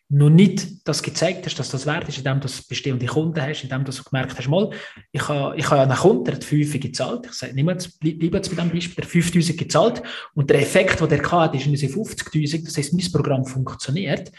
[0.09, 3.83] noch nicht das gezeigt hast, dass das wert ist, indem du bestehende Kunden hast, indem
[3.83, 4.69] du gemerkt hast, mal,
[5.11, 8.33] ich habe, ich habe einen Kunden, der hat 5 gezahlt, ich sage, nimm jetzt, bleib
[8.33, 10.03] jetzt bei diesem Beispiel, der 5000 gezahlt
[10.35, 14.31] und der Effekt, den der hatte, ist 50.000, das heißt, mein Programm funktioniert.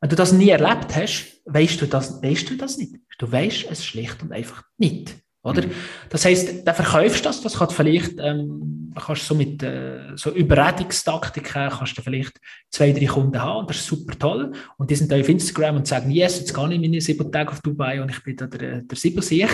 [0.00, 2.96] Wenn du das nie erlebt hast, weißt du das, weißt du das nicht.
[3.18, 5.14] Du weißt es schlicht und einfach nicht.
[5.44, 5.66] Oder?
[5.66, 5.72] Mhm.
[6.08, 10.30] Das heisst, dann verkaufst du das, das kann vielleicht, ähm, kannst so mit äh, so
[10.30, 14.52] Überredungstaktiken, kannst du vielleicht zwei, drei Kunden haben und das ist super toll.
[14.78, 17.52] Und die sind da auf Instagram und sagen, yes, jetzt gehe ich meine sieben Tage
[17.52, 19.50] auf Dubai und ich bin da der, der Siebensieg.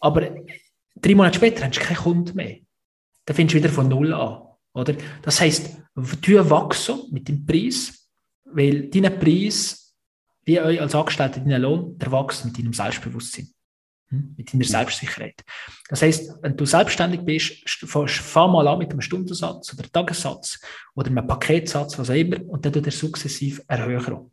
[0.00, 0.22] Aber
[0.96, 2.56] drei Monate später hast du keinen Kunden mehr.
[3.26, 4.40] Dann findest du wieder von Null an.
[4.72, 4.94] Oder?
[5.20, 8.08] Das heisst, du wachsen mit dem Preis,
[8.46, 9.94] weil dein Preis,
[10.46, 13.50] wie euch als Angestellter, dein Lohn, der wächst mit deinem Selbstbewusstsein.
[14.10, 14.34] Hm?
[14.38, 15.44] mit deiner Selbstsicherheit.
[15.88, 20.60] Das heißt, wenn du selbstständig bist, fang mal an mit einem Stundensatz oder Tagessatz
[20.94, 24.30] oder einem Paketsatz, was auch immer, und dann tut er sukzessiv erhöhen.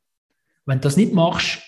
[0.65, 1.61] Wenn du das nicht machst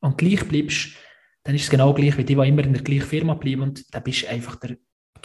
[0.00, 0.96] und gleich bleibst,
[1.44, 3.94] dann ist es genau gleich wie die, die immer in der gleichen Firma bleiben und
[3.94, 4.76] dann bist du einfach der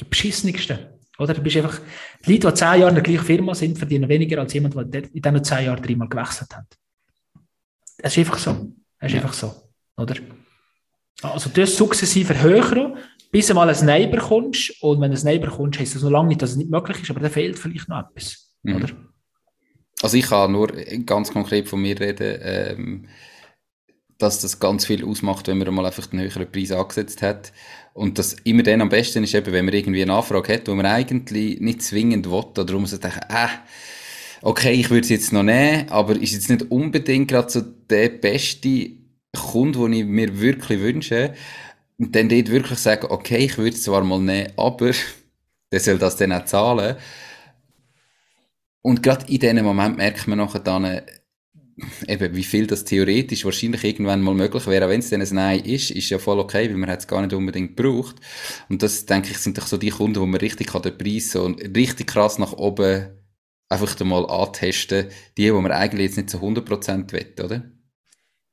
[0.07, 0.99] beschissenigste.
[1.17, 1.81] Oder du bist einfach,
[2.25, 5.03] die Leute, die zehn Jahre in der gleichen Firma sind, verdienen weniger als jemand, der
[5.03, 6.77] in diesen zehn Jahren dreimal gewechselt hat.
[7.97, 8.71] Es ist einfach so.
[8.99, 9.21] Es ist ja.
[9.21, 9.53] einfach so.
[9.97, 10.15] Oder?
[11.21, 12.97] Also du sukzessive erhöhen,
[13.32, 14.82] bis du mal ein Nein bekommst.
[14.82, 17.01] Und wenn du ein Nein bekommst, heisst das noch lange nicht, dass es nicht möglich
[17.01, 18.53] ist, aber da fehlt vielleicht noch etwas.
[18.63, 18.75] Mhm.
[18.75, 18.89] Oder?
[20.01, 20.67] Also ich kann nur
[21.05, 23.05] ganz konkret von mir reden, ähm,
[24.17, 27.51] dass das ganz viel ausmacht, wenn man mal einfach den höheren Preis angesetzt hat.
[27.93, 30.75] Und das immer dann am besten ist eben, wenn man irgendwie eine Anfrage hat, wo
[30.75, 33.47] man eigentlich nicht zwingend will, oder wo man denkt, äh,
[34.41, 38.10] okay, ich würde es jetzt noch nehmen, aber ist jetzt nicht unbedingt gerade so der
[38.10, 38.98] beste
[39.37, 41.33] Kunde, den ich mir wirklich wünsche,
[41.97, 44.91] und dann dort wirklich sagen, okay, ich würde es zwar mal nehmen, aber
[45.71, 46.95] der soll das dann auch zahlen.
[48.81, 51.01] Und gerade in diesem Moment merkt man nachher dann,
[52.07, 55.59] eben, wie viel das theoretisch wahrscheinlich irgendwann mal möglich wäre, wenn es dann ein Nein
[55.61, 58.15] ist, ist ja voll okay, weil man es gar nicht unbedingt braucht.
[58.69, 61.45] Und das, denke ich, sind doch so die Kunden, wo man richtig den Preis so
[61.47, 63.09] richtig krass nach oben
[63.69, 67.71] einfach mal antesten, die, wo man eigentlich jetzt nicht zu 100% will, oder?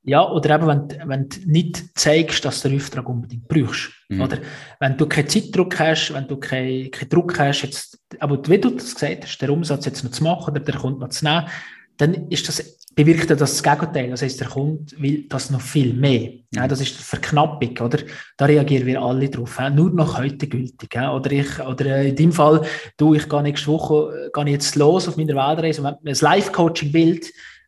[0.06, 3.90] Ja, oder eben, wenn, wenn du nicht zeigst, dass du den Auftrag unbedingt brauchst.
[4.08, 4.20] Mhm.
[4.20, 4.38] Oder
[4.78, 8.70] wenn du keinen Zeitdruck hast, wenn du keinen kein Druck hast, jetzt, aber wie du
[8.70, 11.48] das gesagt hast, den Umsatz jetzt noch zu machen oder der Kunde noch zu nehmen,
[11.96, 14.10] dann ist das, bewirkt das, das Gegenteil.
[14.10, 16.30] Das heißt, der Kunde will das noch viel mehr.
[16.30, 16.44] Mhm.
[16.54, 17.98] Ja, das ist Verknappung, oder?
[18.36, 19.58] Da reagieren wir alle drauf.
[19.58, 19.70] Ja?
[19.70, 20.94] Nur noch heute gültig.
[20.94, 21.16] Ja?
[21.16, 22.62] Oder ich, oder äh, in dem Fall,
[22.96, 26.14] du, ich gehe nächste Woche, äh, gehe jetzt los auf meiner Weltreise und wenn man
[26.14, 27.26] ein Live-Coaching-Bild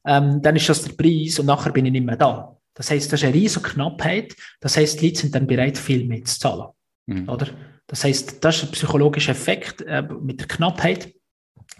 [0.09, 2.57] ähm, dann ist das der Preis und nachher bin ich nicht mehr da.
[2.75, 4.35] Das heißt, das ist eine riesige Knappheit.
[4.61, 6.69] Das heißt, die Leute sind dann bereit, viel mehr zu zahlen.
[7.07, 7.29] Mhm.
[7.29, 7.49] Oder?
[7.87, 11.13] Das heißt, das ist ein psychologischer Effekt äh, mit der Knappheit,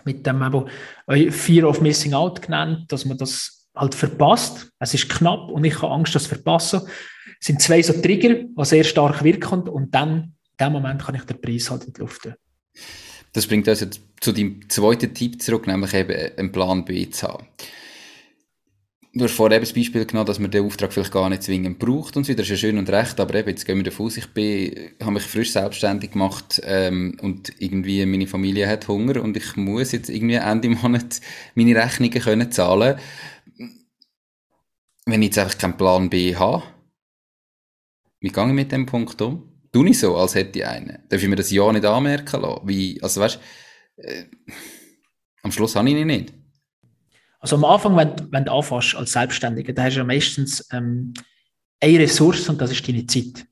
[0.05, 4.71] mit dem eben Fear of Missing Out genannt, dass man das halt verpasst.
[4.79, 6.83] Es ist knapp und ich habe Angst, das verpassen.
[7.41, 11.15] Es sind zwei so Trigger, die sehr stark wirken und dann, in dem Moment kann
[11.15, 12.35] ich den Preis halt in die Luft tun.
[13.33, 17.29] Das bringt uns also zu deinem zweiten Tipp zurück, nämlich eben einen Plan B zu
[17.29, 17.47] haben.
[19.15, 21.79] Du hast vorher eben das Beispiel genommen, dass man den Auftrag vielleicht gar nicht zwingend
[21.79, 24.07] braucht und so Das ist ja schön und recht, aber eben, jetzt gehen wir davon
[24.07, 29.23] aus, ich bin, habe mich frisch selbstständig gemacht ähm, und irgendwie meine Familie hat Hunger
[29.23, 31.21] und ich muss jetzt irgendwie Ende Monat
[31.55, 32.99] meine Rechnungen können zahlen.
[35.07, 36.63] Wenn ich jetzt einfach keinen Plan B habe,
[38.21, 39.49] wie gehe ich mit dem Punkt um?
[39.73, 40.99] Tu ich so, als hätte ich einen.
[41.09, 42.69] Darf ich mir das ja nicht anmerken lassen?
[42.69, 43.41] Wie, also weißt,
[43.97, 44.25] äh,
[45.43, 46.38] am Schluss habe ich ihn nicht.
[47.39, 51.15] Also am Anfang, wenn, wenn du anfängst als Selbstständiger, dann hast du ja meistens ähm,
[51.81, 53.47] eine Ressource und das ist deine Zeit.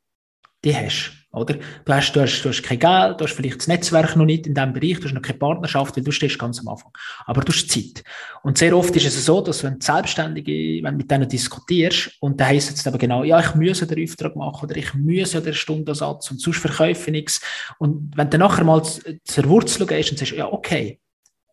[0.64, 1.54] Die hast oder?
[1.84, 4.46] Du hast, du, hast, du hast kein Geld, du hast vielleicht das Netzwerk noch nicht
[4.46, 6.90] in diesem Bereich, du hast noch keine Partnerschaft, weil du stehst ganz am Anfang.
[7.26, 8.02] Aber du hast Zeit.
[8.42, 12.40] Und sehr oft ist es so, dass wenn Selbstständige, wenn du mit denen diskutierst, und
[12.40, 15.40] dann heisst es aber genau, ja, ich muss den Auftrag machen oder ich muss ja
[15.40, 17.40] den Stundensatz und sonst verkaufe ich nichts.
[17.78, 21.00] Und wenn du nachher mal zur Wurzel gehst und sagst, ja, okay,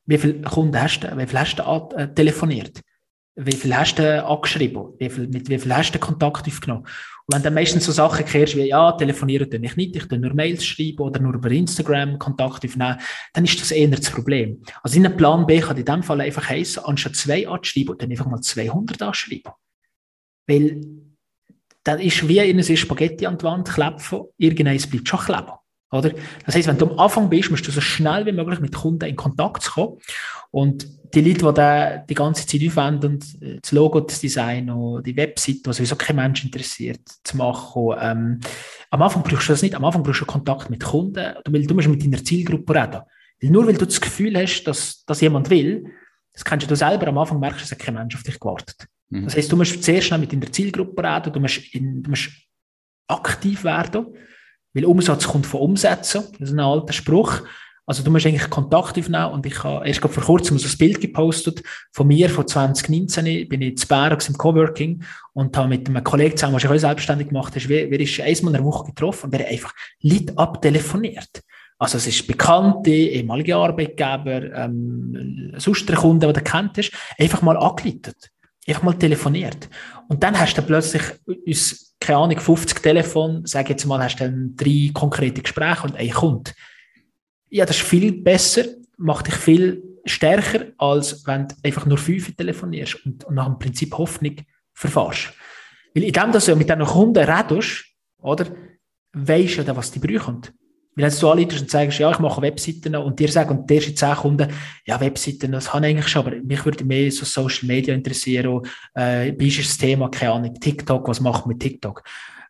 [0.06, 2.82] wie viele Kunden hast du, wie viel hast du äh, telefoniert?
[3.36, 4.94] Wie viel hast du angeschrieben?
[5.00, 6.84] Wie viel, mit wie viel hast du Kontakt aufgenommen?
[7.26, 10.08] Und wenn du dann meistens so Sachen kehrst wie, ja, telefonieren tue ich nicht, ich
[10.08, 13.00] tue nur Mails schreiben oder nur über Instagram Kontakt aufnehmen,
[13.34, 14.62] dann ist das eher das Problem.
[14.84, 18.12] Also in einem Plan B kann in dem Fall einfach heißen, anstatt zwei anzuschreiben, dann
[18.12, 19.54] einfach mal 200 anschreiben.
[20.46, 20.82] Weil
[21.84, 25.54] dann ist wie in eine Spaghetti an die Wand klepfen, irgendeins bleibt schon kleben.
[25.94, 26.12] Oder?
[26.46, 29.06] Das heißt, wenn du am Anfang bist, musst du so schnell wie möglich mit Kunden
[29.06, 29.98] in Kontakt kommen.
[30.50, 33.20] Und die Leute, die da die ganze Zeit aufwenden,
[33.62, 34.72] das Logo, das Design
[35.06, 38.40] die Webseite, was sowieso kein Mensch interessiert, zu machen, ähm,
[38.90, 39.76] am Anfang brauchst du das nicht.
[39.76, 43.02] Am Anfang brauchst du Kontakt mit Kunden, weil du musst mit deiner Zielgruppe reden.
[43.42, 45.86] Weil nur weil du das Gefühl hast, dass, dass jemand will,
[46.34, 48.88] das kannst du selber am Anfang merkst, dass kein Mensch auf dich gewartet.
[49.10, 49.26] Mhm.
[49.26, 52.32] Das heißt, du musst sehr schnell mit deiner Zielgruppe reden, du musst, in, du musst
[53.08, 54.08] aktiv werden
[54.74, 56.24] weil Umsatz kommt von Umsetzen.
[56.40, 57.42] Das ist ein alter Spruch.
[57.86, 61.02] Also du musst eigentlich Kontakt aufnehmen und ich habe erst vor kurzem so ein Bild
[61.02, 63.50] gepostet von mir von 2019.
[63.50, 65.04] Bin ich zu Bern im Coworking
[65.34, 68.54] und habe mit einem Kollegen zusammen, der sich selbstständig gemacht hat, wir, wir einmal in
[68.54, 71.44] der Woche getroffen und wir haben einfach Leute abtelefoniert.
[71.78, 76.80] Also es ist bekannte, ehemalige Arbeitgeber, ähm, sonst der Kunde, den du kennt
[77.20, 78.33] einfach mal angeleitet.
[78.68, 79.70] Einfach mal telefoniert.
[80.08, 84.26] Und dann hast du plötzlich uns keine Ahnung, 50 Telefon, sag jetzt mal, hast du
[84.26, 86.54] dann drei konkrete Gespräche und ein kommt.
[87.50, 88.66] Ja, das ist viel besser,
[88.98, 93.58] macht dich viel stärker, als wenn du einfach nur fünf telefonierst und, und nach dem
[93.58, 94.36] Prinzip Hoffnung
[94.74, 95.32] verfahrst.
[95.94, 97.86] Weil in dem, dass du mit diesen Kunden redest,
[98.18, 98.48] oder,
[99.14, 100.42] weisst du ja, was die brauchen.
[100.96, 103.76] Weil wenn du anleitest und sagst, ja, ich mache Webseiten und dir sagen, und die
[103.76, 104.48] ersten zehn Kunden,
[104.86, 108.62] ja, Webseiten, das habe ich eigentlich schon, aber mich würde mehr so Social Media interessieren,
[108.94, 112.04] äh, wie ist das Thema, keine Ahnung, TikTok, was macht mit TikTok?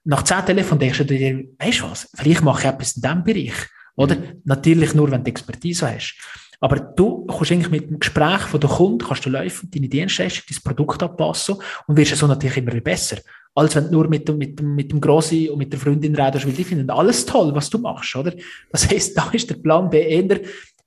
[0.06, 3.24] Nach zehn Telefonen denkst du dir, weißt du was, vielleicht mache ich etwas in diesem
[3.24, 3.70] Bereich.
[3.96, 4.16] Oder?
[4.16, 4.42] Mhm.
[4.44, 6.16] Natürlich nur, wenn du Expertise hast.
[6.60, 10.44] Aber du kannst eigentlich mit dem Gespräch von der Kunden, kannst du laufen, deine Dienstleistung,
[10.50, 13.18] dein Produkt anpassen und wirst so natürlich immer besser
[13.56, 16.54] als wenn du nur mit, mit, mit dem Grossi und mit der Freundin redest, weil
[16.54, 18.34] die finden alles toll, was du machst, oder?
[18.72, 20.40] Das heisst, da ist der Plan B eher,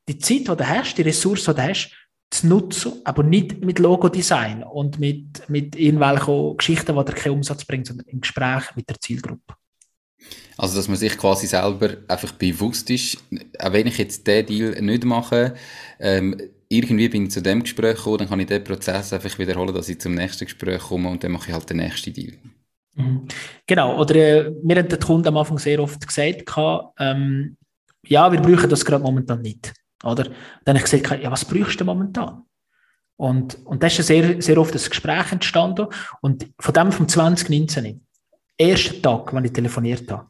[0.08, 1.90] die Zeit, die du hast, die Ressource, die du hast,
[2.30, 7.64] zu nutzen, aber nicht mit Logo-Design und mit, mit irgendwelchen Geschichten, die dir keinen Umsatz
[7.64, 9.54] bringen, sondern im Gespräch mit der Zielgruppe.
[10.56, 13.18] Also, dass man sich quasi selber einfach bewusst ist,
[13.60, 15.54] auch wenn ich jetzt den Deal nicht mache,
[16.00, 16.36] ähm,
[16.68, 19.88] irgendwie bin ich zu dem Gespräch gekommen, dann kann ich den Prozess einfach wiederholen, dass
[19.88, 22.32] ich zum nächsten Gespräch komme und dann mache ich halt den nächsten Deal.
[22.96, 23.28] Mhm.
[23.66, 26.44] Genau, oder äh, mir hat der Kunde am Anfang sehr oft gesagt,
[26.98, 27.56] ähm,
[28.06, 29.72] ja, wir brauchen das gerade momentan nicht.
[30.02, 30.24] Oder?
[30.64, 32.42] Dann habe ich gesagt, ja, was brauchst du momentan?
[33.16, 35.86] Und, und das ist sehr, sehr oft ein Gespräch entstanden.
[36.20, 38.06] Und von dem vom 2019,
[38.58, 40.28] ersten Tag, wenn ich telefoniert habe,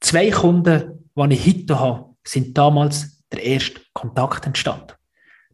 [0.00, 4.92] zwei Kunden, die ich heute habe, sind damals der erste Kontakt entstanden.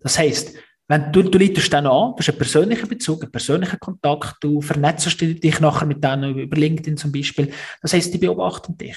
[0.00, 0.56] Das heisst,
[0.88, 4.60] wenn du, du leitest dann an, du hast einen persönlichen Bezug, einen persönlichen Kontakt, du
[4.60, 7.52] vernetzt dich nachher mit denen über LinkedIn zum Beispiel.
[7.80, 8.96] Das heisst, die beobachten dich.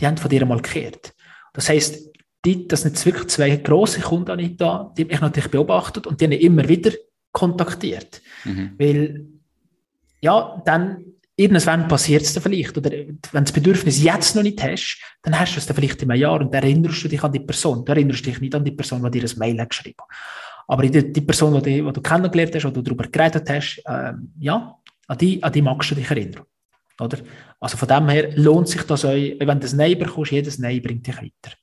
[0.00, 1.14] Die haben von dir mal gekehrt.
[1.52, 2.10] Das heisst,
[2.44, 6.24] die, das sind wirklich zwei grosse Kunden an da, die mich natürlich beobachtet und die
[6.24, 6.92] haben immer wieder
[7.32, 8.22] kontaktiert.
[8.44, 8.72] Mhm.
[8.78, 9.26] Weil,
[10.20, 11.04] ja, dann
[11.36, 12.76] irgendwann passiert es dann vielleicht.
[12.76, 16.02] Oder wenn du das Bedürfnis jetzt noch nicht hast, dann hast du es dann vielleicht
[16.02, 17.84] in einem Jahr und dann erinnerst du dich an die Person.
[17.84, 20.16] Du erinnerst dich nicht an die Person, die dir ein Mail geschrieben hat.
[20.66, 24.12] Aber die, die Person, die, die du kennengelernt hast, oder du darüber geredet hast, äh,
[24.40, 26.42] ja, an die, an die magst du dich erinnern.
[27.00, 27.18] Oder?
[27.60, 30.82] Also von dem her lohnt sich das euch, wenn du ein Nein bekommst, jedes Nein
[30.82, 31.56] bringt dich weiter.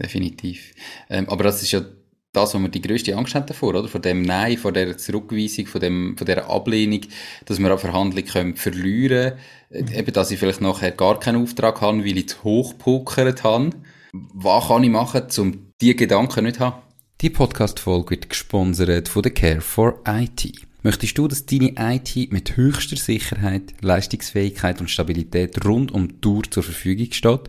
[0.00, 0.74] Definitiv.
[1.08, 1.82] Ähm, aber das ist ja
[2.32, 3.88] das, was wir die grösste Angst haben davor, oder?
[3.88, 7.00] Vor dem Nein, vor der Zurückweisung, von, dem, von der Ablehnung,
[7.46, 9.38] dass wir eine Verhandlung können verlieren
[9.70, 9.86] können.
[9.86, 9.94] Mhm.
[9.94, 13.70] Eben, dass ich vielleicht nachher gar keinen Auftrag habe, weil ich zu hoch gepokert habe.
[14.12, 16.85] Was kann ich machen, um diese Gedanken nicht zu haben?
[17.22, 20.52] Die Podcast-Folge wird gesponsert von der Care for IT.
[20.82, 26.42] Möchtest du, dass deine IT mit höchster Sicherheit, Leistungsfähigkeit und Stabilität rund um die Tour
[26.50, 27.48] zur Verfügung steht?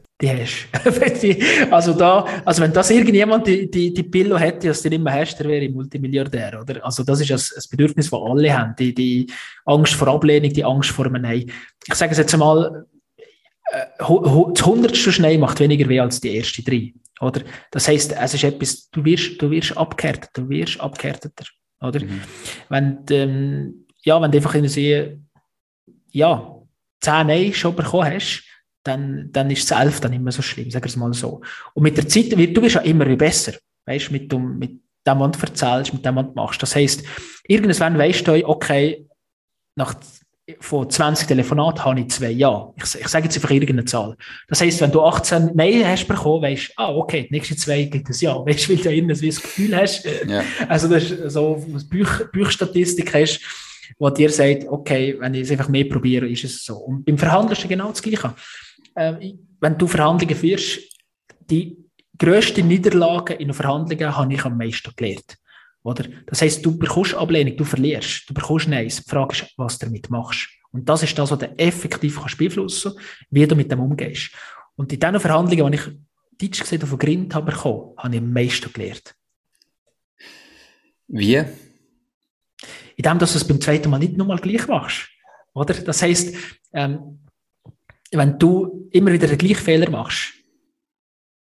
[0.21, 1.71] die hast.
[1.71, 5.13] also da, also wenn das irgendjemand die, die, die Pillow hätte, die du nicht mehr
[5.13, 6.83] hast, der wäre Multimilliardär, oder?
[6.85, 8.75] Also das ist ein, ein Bedürfnis, das alle haben.
[8.77, 9.27] Die, die
[9.65, 11.51] Angst vor Ablehnung, die Angst vor einem Nein.
[11.87, 12.85] Ich sage es jetzt einmal,
[13.71, 17.41] äh, das hundertste Schnee macht weniger weh als die erste drei, oder?
[17.71, 21.45] Das heisst, es ist etwas, du wirst, du wirst abgehärtet, du wirst abgehärteter,
[21.81, 21.99] oder?
[21.99, 22.21] Mhm.
[22.69, 25.19] Wenn, ähm, ja, wenn du einfach in eine
[26.11, 26.55] ja,
[26.99, 28.43] zehn Nein schon bekommen hast,
[28.83, 31.41] dann, dann ist Elf dann immer so schlimm, sagen wir es mal so.
[31.73, 33.53] Und mit der Zeit, wird, du wirst ja immer besser,
[33.85, 34.71] weißt du, mit, dem, mit
[35.07, 36.61] dem, was du erzählst, mit dem, was du machst.
[36.61, 37.03] Das heisst,
[37.47, 39.05] irgendwann weißt du, okay,
[39.75, 39.95] nach
[40.59, 42.73] von 20 Telefonaten habe ich zwei Ja.
[42.75, 44.17] Ich, ich sage jetzt einfach irgendeine Zahl.
[44.47, 47.83] Das heisst, wenn du 18 Nein hast bekommen, weißt du, ah, okay, die nächsten zwei
[47.83, 48.35] gibt es Ja.
[48.45, 50.05] Weißt du, weil du irgendwie das Gefühl hast.
[50.27, 50.43] Ja.
[50.67, 53.39] Also, das ist so, was Büch, Büchstatistik hast,
[53.97, 56.75] wo dir sagt, okay, wenn ich es einfach mehr probiere, ist es so.
[56.77, 58.33] Und beim Verhandeln ist es genau das Gleiche
[58.95, 60.79] äh, wenn du Verhandlungen führst,
[61.49, 61.77] die
[62.17, 65.37] grösste Niederlage in Verhandlungen habe ich am meisten gelernt.
[65.83, 66.05] Oder?
[66.27, 69.03] Das heisst, du bekommst Ablehnung, du verlierst, du bekommst Neins.
[69.03, 70.47] Die Frage ist, was du damit machst.
[70.71, 74.31] Und das ist das, was du effektiv kannst beeinflussen kannst, wie du mit dem umgehst.
[74.75, 78.31] Und in diesen Verhandlungen, die ich Deutsch gesehen von Grind habe bekommen, habe ich am
[78.31, 79.15] meisten gelernt.
[81.07, 81.43] Wie?
[82.95, 85.09] Indem, dass du es beim zweiten Mal nicht nochmal gleich machst.
[85.53, 85.73] Oder?
[85.73, 86.35] Das heisst,
[86.73, 87.19] ähm,
[88.11, 90.33] wenn du immer wieder den gleichen Fehler machst,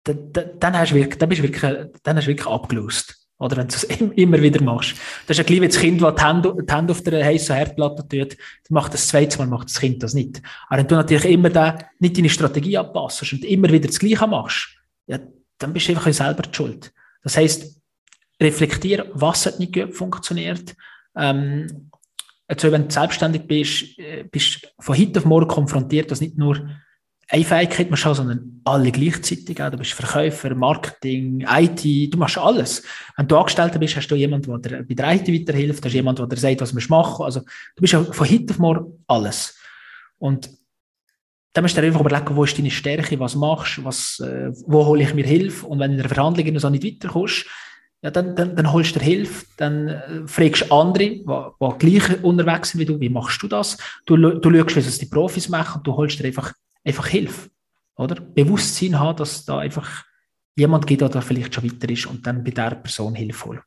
[0.03, 1.61] dann, dann, dann, hast du wirklich, dann, bist du wirklich,
[2.03, 3.15] dann hast du wirklich abgelöst.
[3.37, 3.83] Oder wenn du es
[4.15, 4.95] immer wieder machst.
[5.27, 8.37] Das ist ein kleines Kind, das die Hände, die Hände auf der heißen Herdplatte tut,
[8.37, 8.37] dann
[8.69, 10.41] macht das zweite Mal, macht das Kind das nicht.
[10.67, 14.27] Aber wenn du natürlich immer da nicht deine Strategie anpasst und immer wieder das Gleiche
[14.27, 15.19] machst, ja,
[15.57, 16.93] dann bist du einfach selber die schuld.
[17.23, 17.81] Das heisst,
[18.41, 20.75] reflektier, was hat nicht gut funktioniert,
[21.17, 21.89] ähm,
[22.47, 26.37] also wenn du selbstständig bist, äh, bist du von heute auf morgen konfrontiert, dass nicht
[26.37, 26.69] nur
[27.27, 29.55] eine Fähigkeit musst haben, sondern alle gleichzeitig.
[29.55, 32.83] Du bist Verkäufer, Marketing, IT, du machst alles.
[33.17, 36.29] Wenn du Angestellter bist, hast du jemanden, der dir bei der IT weiterhilft, hast jemanden,
[36.29, 39.57] der dir sagt, was du machen Also du bist von heute auf morgen alles.
[40.19, 40.49] Und
[41.53, 44.85] dann musst du dir einfach überlegen, wo ist deine Stärke, was machst du, äh, wo
[44.85, 45.65] hole ich mir Hilfe.
[45.65, 47.45] Und wenn du in der Verhandlung so nicht weiterkommst,
[48.01, 51.23] ja, dann, dann, dann holst du dir Hilfe, dann äh, fragst du andere, die,
[51.79, 53.77] gleich unterwegs sind wie du, wie machst du das?
[54.05, 57.49] Du, du schaust, es die Profis machen und du holst dir einfach, einfach Hilfe.
[57.97, 58.15] Oder?
[58.15, 60.03] Bewusstsein haben, dass da einfach
[60.55, 63.61] jemand gibt, der vielleicht schon weiter ist und dann bei der Person Hilfe holen.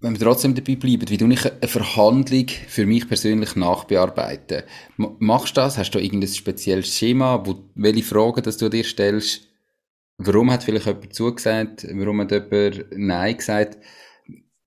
[0.00, 4.64] Wenn wir trotzdem dabei bleiben, wie du nicht eine Verhandlung für mich persönlich nachbearbeiten?
[4.96, 5.78] Machst du das?
[5.78, 9.51] Hast du irgendein spezielles Schema, wo, welche Fragen dass du dir stellst?
[10.24, 11.86] Warum hat vielleicht jemand zugesagt?
[11.92, 13.78] Warum hat jemand Nein gesagt?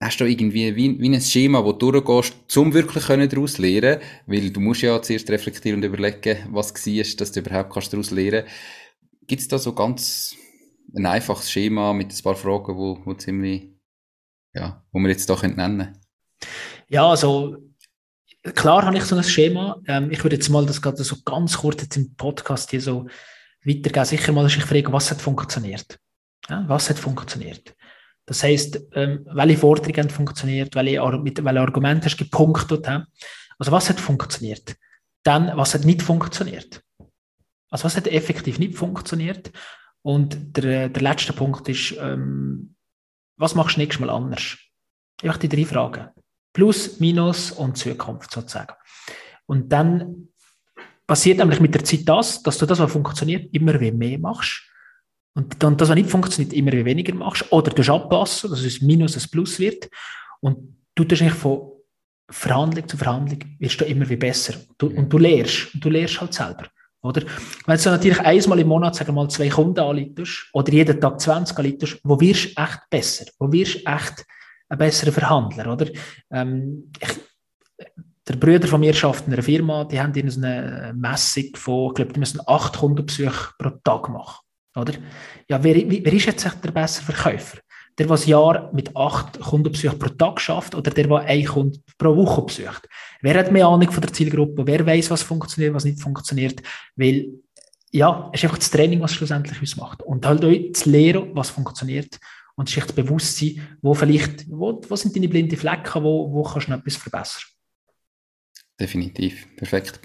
[0.01, 4.01] Hast du irgendwie wie, wie ein Schema, wo du durchgehst, um wirklich daraus zu lernen?
[4.27, 8.11] Weil du musst ja zuerst reflektieren und überlegen, was war, dass du überhaupt kannst daraus
[8.11, 8.45] lernen
[9.27, 10.35] Gibt es da so ganz
[10.93, 13.71] ein einfaches Schema mit ein paar Fragen, wo, wo ziemlich,
[14.53, 15.97] ja, wo wir jetzt da nennen können?
[16.89, 17.57] Ja, also
[18.53, 19.81] klar habe ich so ein Schema.
[19.87, 23.07] Ähm, ich würde jetzt mal das gerade so ganz kurz jetzt im Podcast hier so
[23.65, 25.99] weitergeben, sicher mal sich fragen, was hat funktioniert?
[26.49, 27.75] Ja, was hat funktioniert?
[28.25, 32.85] Das heisst, ähm, welche Forderungen haben funktioniert, welche, mit welchen Argumente hast du gepunktet?
[32.87, 33.05] Ja?
[33.59, 34.75] Also was hat funktioniert?
[35.23, 36.81] Dann, was hat nicht funktioniert?
[37.69, 39.51] Also was hat effektiv nicht funktioniert?
[40.01, 42.75] Und der, der letzte Punkt ist, ähm,
[43.37, 44.57] was machst du nächstes Mal anders?
[45.21, 46.09] Einfach die drei Fragen.
[46.53, 48.73] Plus, Minus und Zukunft sozusagen.
[49.45, 50.29] Und dann
[51.07, 54.63] passiert nämlich mit der Zeit das, dass du das, was funktioniert, immer wie mehr machst.
[55.33, 57.51] Und dann das, was nicht funktioniert, immer wie weniger machst.
[57.51, 59.89] Oder du anpassen, dass es Minus ein Plus wird.
[60.39, 61.71] Und du tust eigentlich von
[62.29, 64.55] Verhandlung zu Verhandlung wirst du immer wie besser.
[64.77, 65.73] Du, und du lehrst.
[65.73, 66.67] Und du lehrst halt selber.
[67.01, 67.21] Oder?
[67.67, 71.19] Wenn du natürlich einmal im Monat, sagen wir mal, zwei Kunden anleitest oder jeden Tag
[71.21, 73.25] 20 anleitest, wo wirst du echt besser?
[73.37, 74.25] Wo wirst du echt
[74.69, 75.87] ein besserer Verhandler, oder?
[76.31, 77.09] Ähm, ich,
[78.27, 81.95] der Brüder von mir schafft in einer Firma, die haben in eine Messung von, ich
[81.95, 84.43] glaube, die müssen acht Kundenbesuche pro Tag machen.
[84.75, 84.93] Oder?
[85.47, 87.59] Ja, wer, wer ist jetzt der bessere Verkäufer?
[87.97, 91.83] Der, der ein Jahr mit acht Kundenbesuchen pro Tag schafft oder der, der einen Kunden
[91.97, 92.89] pro Woche besucht?
[93.21, 94.65] Wer hat mehr Ahnung von der Zielgruppe?
[94.65, 96.61] Wer weiß, was funktioniert, was nicht funktioniert?
[96.95, 97.27] Weil,
[97.91, 100.03] ja, es ist einfach das Training, was schlussendlich uns macht.
[100.03, 102.19] Und halt auch zu lernen, was funktioniert
[102.55, 106.67] Und sich das Bewusstsein, wo vielleicht, wo, wo sind deine blinden Flecken, wo, wo kannst
[106.67, 107.43] du noch etwas verbessern?
[108.79, 109.99] Definitiv, perfekt.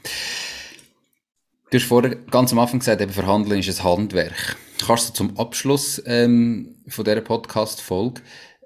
[1.71, 4.57] Du hast vorher ganz am Anfang gesagt, eben Verhandeln ist ein Handwerk.
[4.85, 8.23] Kannst du zum Abschluss ähm, von dieser Podcast-Folge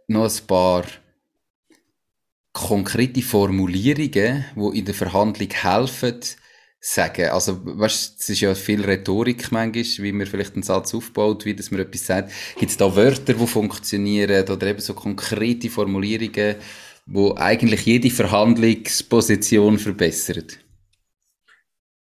[0.07, 0.85] noch ein paar
[2.53, 6.21] konkrete Formulierungen, die in der Verhandlung helfen,
[6.81, 7.31] sagen.
[7.31, 11.55] Also, weißt, es ist ja viel Rhetorik manchmal, wie man vielleicht einen Satz aufbaut, wie
[11.55, 12.31] dass man etwas sagt.
[12.59, 16.57] Gibt es da Wörter, die funktionieren oder eben so konkrete Formulierungen,
[17.07, 20.47] wo eigentlich jede Verhandlungsposition verbessern?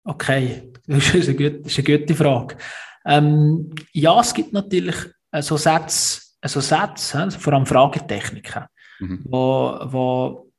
[0.04, 2.56] Okay, das ist eine gute, ist eine gute Frage.
[3.04, 4.96] Ähm, ja, es gibt natürlich
[5.32, 8.64] äh, so Sätze, äh, so Sätze vor allem Fragetechniken,
[9.00, 9.20] mhm.
[9.24, 10.52] wo, wo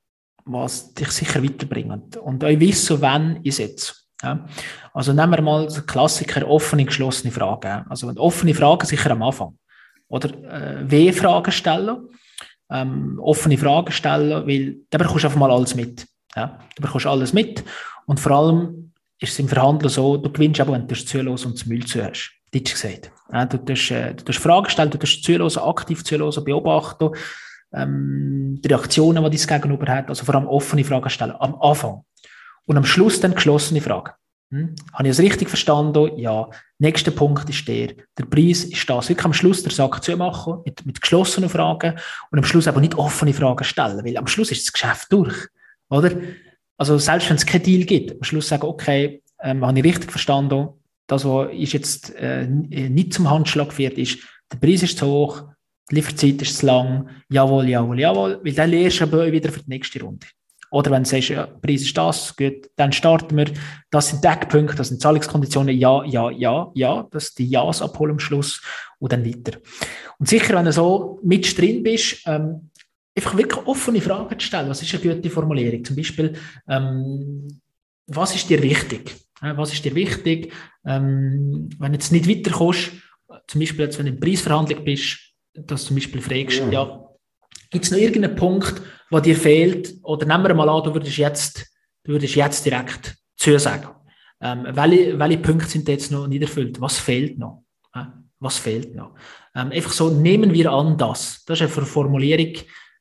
[0.45, 2.03] was dich sicher weiterbringen.
[2.21, 3.93] Und ich weiß, wann ich setze.
[4.21, 4.45] Ja.
[4.93, 7.86] Also nehmen wir mal den Klassiker offene, geschlossene Fragen.
[7.89, 9.57] Also offene Fragen sicher am Anfang.
[10.07, 12.09] Oder äh, W-Fragen stellen,
[12.74, 16.07] ähm, offene Fragen stellen, weil da bekommst du einfach mal alles mit.
[16.36, 16.59] Ja.
[16.76, 17.63] Du bekommst alles mit
[18.07, 21.53] und vor allem ist es im Verhandeln so, du gewinnst aber, wenn du zuhören und
[21.53, 22.32] das Müll zu hast.
[22.51, 23.11] Deutsch gesagt.
[23.32, 27.11] Ja, du tust, äh, du tust Fragen stellen, du tust zuhören, aktiv zuhören, beobachten,
[27.74, 32.03] ähm, die Reaktionen, die dein Gegenüber hat, also vor allem offene Fragen stellen, am Anfang.
[32.65, 34.11] Und am Schluss dann geschlossene Fragen.
[34.51, 34.76] Hm?
[34.93, 36.17] Habe ich es richtig verstanden?
[36.17, 36.49] Ja.
[36.84, 37.93] Nächster Punkt ist der.
[38.17, 39.07] Der Preis ist das.
[39.07, 41.97] Wirklich am Schluss der Sack zu machen, mit, mit geschlossenen Fragen
[42.29, 45.47] und am Schluss aber nicht offene Fragen stellen, weil am Schluss ist das Geschäft durch.
[45.89, 46.11] Oder?
[46.75, 50.11] Also selbst wenn es keinen Deal gibt, am Schluss sagen, okay, ähm, habe ich richtig
[50.11, 50.67] verstanden,
[51.07, 54.17] das, was ist jetzt äh, nicht zum Handschlag geführt ist,
[54.51, 55.43] der Preis ist zu hoch,
[55.89, 59.61] die Lieferzeit ist zu lang, jawohl, jawohl, jawohl, weil dann lernst du aber wieder für
[59.61, 60.27] die nächste Runde.
[60.74, 63.45] Oder wenn du sagst, ja, der Preis ist das, gut, dann starten wir,
[63.91, 68.19] das sind Deckpunkte, das sind Zahlungskonditionen, ja, ja, ja, ja, dass die Ja's abholen am
[68.19, 68.59] Schluss
[68.97, 69.59] und dann weiter.
[70.17, 72.71] Und sicher, wenn du so mit drin bist, ähm,
[73.15, 74.67] einfach wirklich offene Fragen zu stellen.
[74.67, 75.86] Was ist eine gute Formulierung?
[75.86, 76.34] Zum Beispiel,
[76.67, 77.47] ähm,
[78.07, 79.13] was ist dir wichtig?
[79.41, 80.51] Was ist dir wichtig?
[80.88, 82.93] Ähm, wenn du jetzt nicht weiterkommst,
[83.45, 85.19] zum Beispiel jetzt, wenn du in Preisverhandlung bist,
[85.53, 87.03] dass du zum Beispiel fragst, ja, ja
[87.69, 89.95] gibt es noch irgendeinen Punkt, der dir fehlt?
[90.03, 91.65] Oder nehmen wir mal an, du würdest jetzt,
[92.03, 93.89] du würdest jetzt direkt zusagen.
[94.41, 96.79] Ähm, welche, welche Punkte sind jetzt noch nicht erfüllt?
[96.81, 97.63] Was fehlt noch?
[97.93, 98.05] Äh,
[98.39, 99.15] was fehlt noch?
[99.55, 101.43] Ähm, einfach so, nehmen wir an das.
[101.45, 102.55] Das ist eine Formulierung,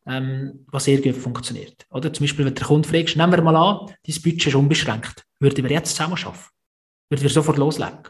[0.06, 1.86] ähm, was sehr gut funktioniert.
[1.90, 5.24] Oder zum Beispiel, wenn der Kunde fragt, nehmen wir mal an, dein Budget ist unbeschränkt.
[5.40, 6.38] Würden wir jetzt zusammen arbeiten?
[7.08, 7.98] Würden wir sofort loslegen?
[7.98, 8.06] Und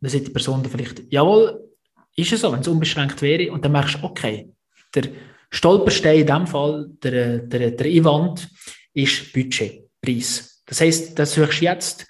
[0.00, 1.68] dann sagt die Person dann vielleicht, jawohl,
[2.16, 3.52] ist es so, wenn es unbeschränkt wäre.
[3.52, 4.52] Und dann merkst du, okay,
[4.94, 5.04] der
[5.52, 8.48] Stolperstein in dem Fall, der, der, der Einwand,
[8.94, 10.62] ist Budget, Preis.
[10.66, 12.06] Das heisst, da suchst du jetzt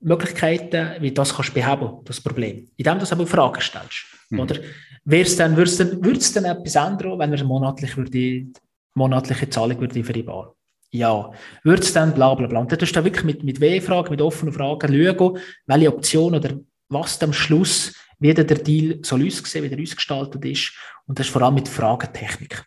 [0.00, 2.70] Möglichkeiten, wie du das kannst beheben, das Problem.
[2.76, 4.06] Indem du aber Fragen stellst.
[4.30, 4.40] Mhm.
[4.40, 4.56] Oder
[5.04, 8.46] wär's dann, würd's dann, würd's dann etwas ändern, wenn wir monatlich würde,
[8.94, 10.52] monatliche Zahlung würde vereinbaren?
[10.90, 11.30] Ja.
[11.62, 12.60] Würde es dann bla bla bla.
[12.60, 16.58] Und dann tust du wirklich mit, mit W-Fragen, mit offenen Fragen schauen, welche Option oder
[16.88, 20.72] was am Schluss, wie der Deal soll aussehen, wie der ausgestaltet ist.
[21.06, 22.64] Und das ist vor allem mit Fragentechnik.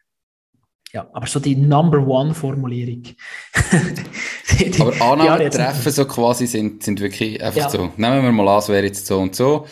[0.93, 3.03] Ja, aber so die Number One-Formulierung.
[4.79, 7.69] aber Annahmen treffen so quasi sind, sind wirklich einfach ja.
[7.69, 7.91] so.
[7.97, 9.65] Nehmen wir mal an, es wäre jetzt so und so.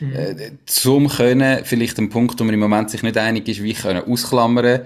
[0.00, 0.12] Mhm.
[0.12, 3.72] Äh, zum können, vielleicht ein Punkt, wo man im Moment sich nicht einig ist, wie
[3.72, 4.82] können ausklammern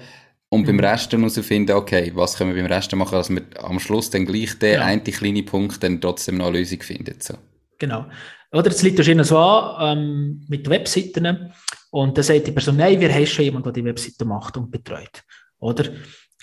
[0.51, 0.66] und mhm.
[0.66, 4.26] beim Rest herausfinden, okay, was können wir beim Rest machen, dass wir am Schluss dann
[4.26, 4.84] gleich den ja.
[4.84, 7.16] einen kleinen Punkt dann trotzdem noch eine Lösung finden.
[7.18, 7.34] So.
[7.78, 8.05] Genau.
[8.53, 11.51] Oder es liegt wahrscheinlich so an ähm, mit Webseiten
[11.91, 14.70] und dann sagt die Person, nein, wir haben schon jemanden, der die Webseite macht und
[14.70, 15.22] betreut.
[15.59, 15.91] Oder?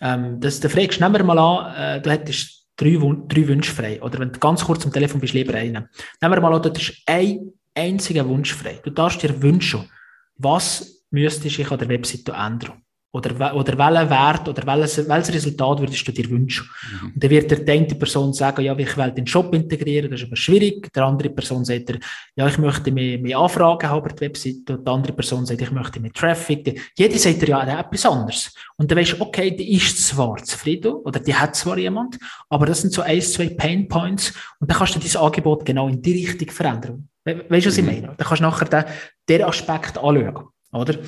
[0.01, 2.97] Ähm, das, da fragst, wir mal an, äh, du hättest drei,
[3.27, 4.01] drei Wünsche frei.
[4.01, 5.89] Oder wenn du ganz kurz am Telefon bist, lieber einen.
[6.21, 8.79] Nehmen wir mal an, du hättest ein einziger Wunsch frei.
[8.83, 9.89] Du darfst dir wünschen,
[10.37, 12.84] was müsstest ich an der Webseite ändern?
[13.15, 16.69] Oder, oder welchen Wert oder welches, welches Resultat würdest du dir wünschen?
[16.91, 17.07] Mhm.
[17.13, 20.27] Und dann wird der eine Person sagen, ja, ich will den Shop integrieren, das ist
[20.27, 20.91] aber schwierig.
[20.91, 21.99] Der andere Person sagt er,
[22.35, 24.77] ja, ich möchte mehr, mehr Anfragen haben über die Webseite.
[24.77, 26.91] Und die andere Person sagt, ich möchte mehr Traffic.
[26.97, 28.53] Jeder sagt er ja etwas anderes.
[28.75, 32.65] Und dann weißt du, okay, die ist zwar zufrieden oder die hat zwar jemand, aber
[32.65, 36.01] das sind so ein, zwei Pain Points und dann kannst du dein Angebot genau in
[36.01, 37.07] die Richtung verändern.
[37.23, 37.91] Weißt du, was ich mhm.
[37.91, 38.07] meine?
[38.17, 38.83] Dann kannst du nachher den,
[39.29, 40.49] den Aspekt anschauen.
[40.75, 40.99] Oder?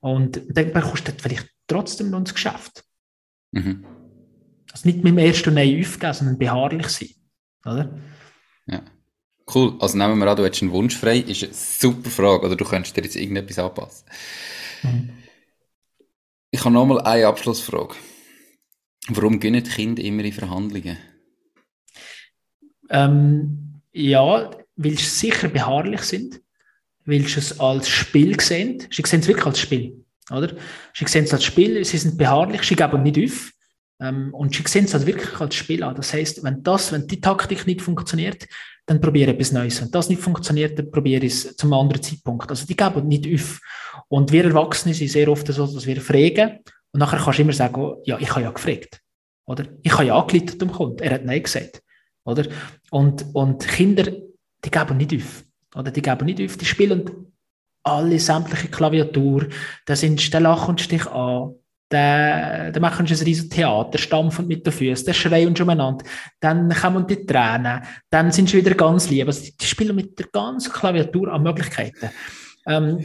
[0.00, 2.84] Und dann bekommst du vielleicht trotzdem noch ins Geschäft.
[3.52, 3.84] Mhm.
[4.72, 7.10] Also nicht mit dem ersten Nein aufgeben, sondern beharrlich sein.
[7.64, 8.00] Oder?
[8.66, 8.82] Ja.
[9.52, 9.76] Cool.
[9.80, 11.18] Also nehmen wir an, du hättest einen Wunsch frei.
[11.18, 12.46] Ist eine super Frage.
[12.46, 14.08] Oder du könntest dir jetzt irgendetwas anpassen.
[14.82, 15.10] Mhm.
[16.50, 17.94] Ich habe nochmal eine Abschlussfrage.
[19.08, 20.96] Warum gehen Kinder immer in Verhandlungen?
[22.90, 26.40] Ähm, ja, weil sie sicher beharrlich sind
[27.04, 28.82] weil sie es als Spiel sehen.
[28.90, 30.04] Sie sehen es wirklich als Spiel.
[30.30, 30.54] Oder?
[30.94, 33.50] Sie sehen es als Spiel, sie sind beharrlich, sie geben nicht auf.
[34.00, 35.94] Ähm, und sie sehen es halt wirklich als Spiel an.
[35.94, 38.46] Das heißt, wenn das, wenn die Taktik nicht funktioniert,
[38.86, 39.80] dann probiere ich etwas Neues.
[39.80, 42.50] Wenn das nicht funktioniert, dann probiere ich es zum anderen Zeitpunkt.
[42.50, 43.60] Also die geben nicht auf.
[44.08, 46.58] Und wir Erwachsene sind sehr oft so, dass wir fragen
[46.92, 49.00] und nachher kannst du immer sagen, oh, ja, ich habe ja gefragt.
[49.46, 49.64] Oder?
[49.82, 51.02] Ich habe ja angeleitet dem Kunden.
[51.02, 51.82] Er hat Nein gesagt.
[52.24, 52.46] Oder?
[52.90, 55.44] Und, und Kinder, die geben nicht auf.
[55.74, 55.90] Oder?
[55.90, 56.56] Die geben nicht auf.
[56.56, 57.32] Die spielen
[57.82, 59.48] alle sämtliche Klaviatur.
[59.86, 61.54] Da sind der Lach und Stich an.
[61.88, 66.02] Dann machen sie ein riesiges Theater, stampfen mit den Füßen, dann schreien sie umeinander,
[66.40, 69.26] dann kommen die Tränen, dann sind sie wieder ganz lieb.
[69.26, 72.08] Also die spielen mit der ganzen Klaviatur an Möglichkeiten.
[72.66, 72.98] Ähm,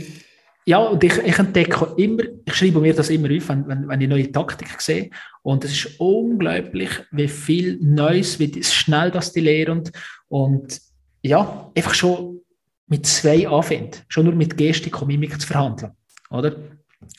[0.66, 4.02] ja, und ich, ich entdecke immer, ich schreibe mir das immer auf, wenn, wenn, wenn
[4.02, 5.10] ich neue Taktik sehe.
[5.42, 9.84] Und es ist unglaublich, wie viel Neues, wie schnell das die lehren.
[10.30, 10.80] Und
[11.22, 12.42] ja, einfach schon
[12.88, 15.92] mit zwei anfängt, schon nur mit Gestik und Mimik zu verhandeln.
[16.30, 16.56] Oder?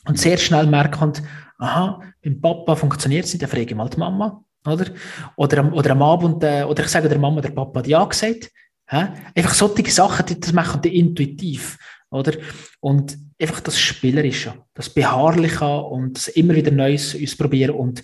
[0.05, 1.13] Und sehr schnell merken,
[1.57, 4.43] aha, beim Papa funktioniert es nicht, dann frage ich mal die Mama.
[4.65, 4.87] Oder,
[5.35, 8.51] oder, oder am Abend, äh, oder ich sage der Mama, der Papa hat ja gesagt.
[8.87, 9.07] Hä?
[9.35, 11.77] Einfach solche Sachen, die, das machen die intuitiv.
[12.09, 12.33] Oder?
[12.79, 17.75] Und einfach das Spielerische, das Beharrliche und das immer wieder Neues ausprobieren.
[17.75, 18.01] Und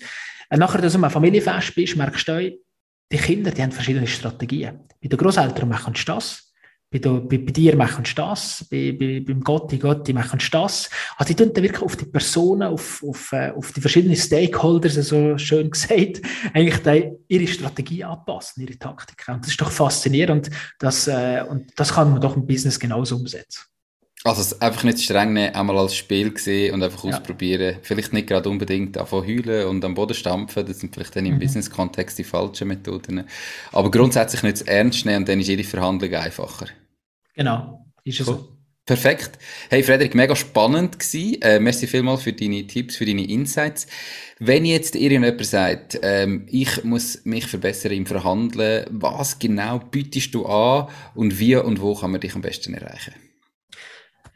[0.48, 2.58] äh, nachher, dass du am Familienfest bist, merkst du,
[3.12, 4.80] die Kinder die haben verschiedene Strategien.
[5.00, 6.45] Bei den Großeltern machen sie das,
[6.90, 10.88] bei, bei, bei, dir machen sie das, bei, bei, beim Gotti, Gotti machen sie das.
[11.16, 14.94] Also die tun dann wirklich auf die Personen, auf, auf, äh, auf die verschiedenen Stakeholders,
[14.94, 16.22] so schön gesagt,
[16.52, 19.24] eigentlich ihre Strategie anpassen, ihre Taktik.
[19.28, 23.16] Und das ist doch faszinierend das, äh, und das kann man doch im Business genauso
[23.16, 23.62] umsetzen.
[24.26, 27.10] Also es einfach nicht streng nehmen, einmal als Spiel sehen und einfach ja.
[27.10, 27.76] ausprobieren.
[27.82, 31.34] Vielleicht nicht gerade unbedingt davon heulen und am Boden stampfen, das sind vielleicht dann im
[31.34, 31.38] mhm.
[31.38, 33.24] Business-Kontext die falschen Methoden.
[33.70, 36.66] Aber grundsätzlich nicht zu ernst nehmen und dann ist jede Verhandlung einfacher.
[37.34, 38.34] Genau, ist es cool.
[38.34, 38.52] so.
[38.84, 39.38] Perfekt.
[39.68, 41.42] Hey Frederik, mega spannend gewesen.
[41.42, 43.86] Äh, merci vielmals für deine Tipps, für deine Insights.
[44.38, 50.46] Wenn jetzt irgendjemand sagt, ähm, ich muss mich verbessern im Verhandeln, was genau bietest du
[50.46, 53.14] an und wie und wo kann man dich am besten erreichen?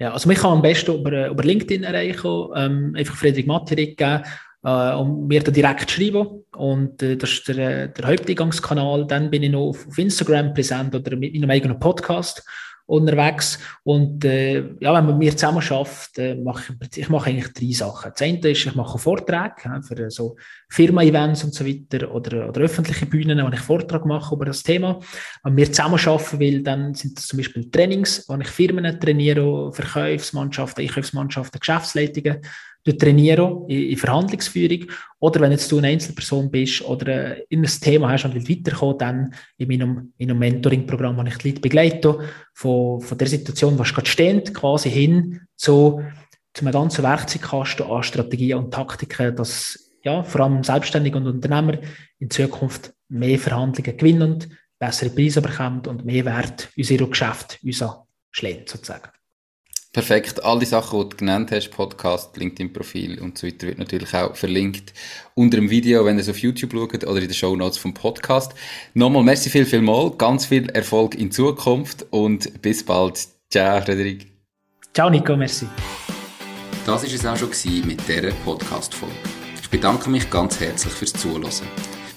[0.01, 3.99] Ja, also mich kann am besten über, äh, über LinkedIn erreichen, ähm, einfach Friedrich Materik
[3.99, 4.23] geben
[4.65, 6.43] äh, und mir da direkt schreiben.
[6.57, 9.07] Und äh, das ist der, äh, der Haupteingangskanal.
[9.07, 12.43] Dann bin ich noch auf, Instagram präsent oder mit meinem eigenen Podcast
[12.91, 13.59] unterwegs.
[13.85, 17.53] Und äh, ja, wenn man mit mir zusammen schafft, äh, mache ich, ich mache eigentlich
[17.53, 18.11] drei Sachen.
[18.13, 20.37] Das eine ist, ich mache Vorträge ja, für so
[20.69, 24.99] Firma-Events und so weiter oder, oder öffentliche Bühnen, wo ich Vortrag mache über das Thema.
[25.45, 29.73] Wenn wir zusammen schaffen will, dann sind das zum Beispiel Trainings, wo ich Firmen trainiere,
[29.73, 32.41] Verkaufsmannschaften, Einkaufsmannschaften, Geschäftsleitungen
[32.85, 34.87] trainieren in, in Verhandlungsführung.
[35.19, 38.51] Oder wenn jetzt du eine Einzelperson bist oder äh, in ein Thema hast und willst
[38.51, 42.19] weiterkommen, dann in meinem, in einem Mentoring-Programm, wo ich die Leute begleite,
[42.55, 46.03] von, von der Situation, was gerade steht, quasi hin zu,
[46.55, 51.79] zu einem ganzen Werkzeugkasten an Strategien und Taktiken, dass ja, vor allem Selbstständige und Unternehmer
[52.19, 57.85] in Zukunft mehr Verhandlungen gewinnen, bessere Preise bekommen und mehr Wert in unser Geschäft uns
[58.31, 59.11] schlägt, sozusagen.
[59.93, 60.45] Perfekt.
[60.45, 64.37] All die Sachen, die du genannt hast, Podcast, LinkedIn-Profil und so weiter, wird natürlich auch
[64.37, 64.93] verlinkt
[65.35, 67.93] unter dem Video, wenn ihr es auf YouTube schaut oder in den Show Notes vom
[67.93, 68.53] Podcast.
[68.95, 70.13] Nochmal, merci viel, viel mal.
[70.17, 73.19] Ganz viel Erfolg in Zukunft und bis bald.
[73.51, 74.31] Ciao, Frederik.
[74.95, 75.37] Ciao, Nico.
[75.37, 75.67] Merci.
[76.87, 79.15] Das war es auch schon mit dieser Podcast-Folge.
[79.61, 81.51] Ich bedanke mich ganz herzlich fürs Zuhören.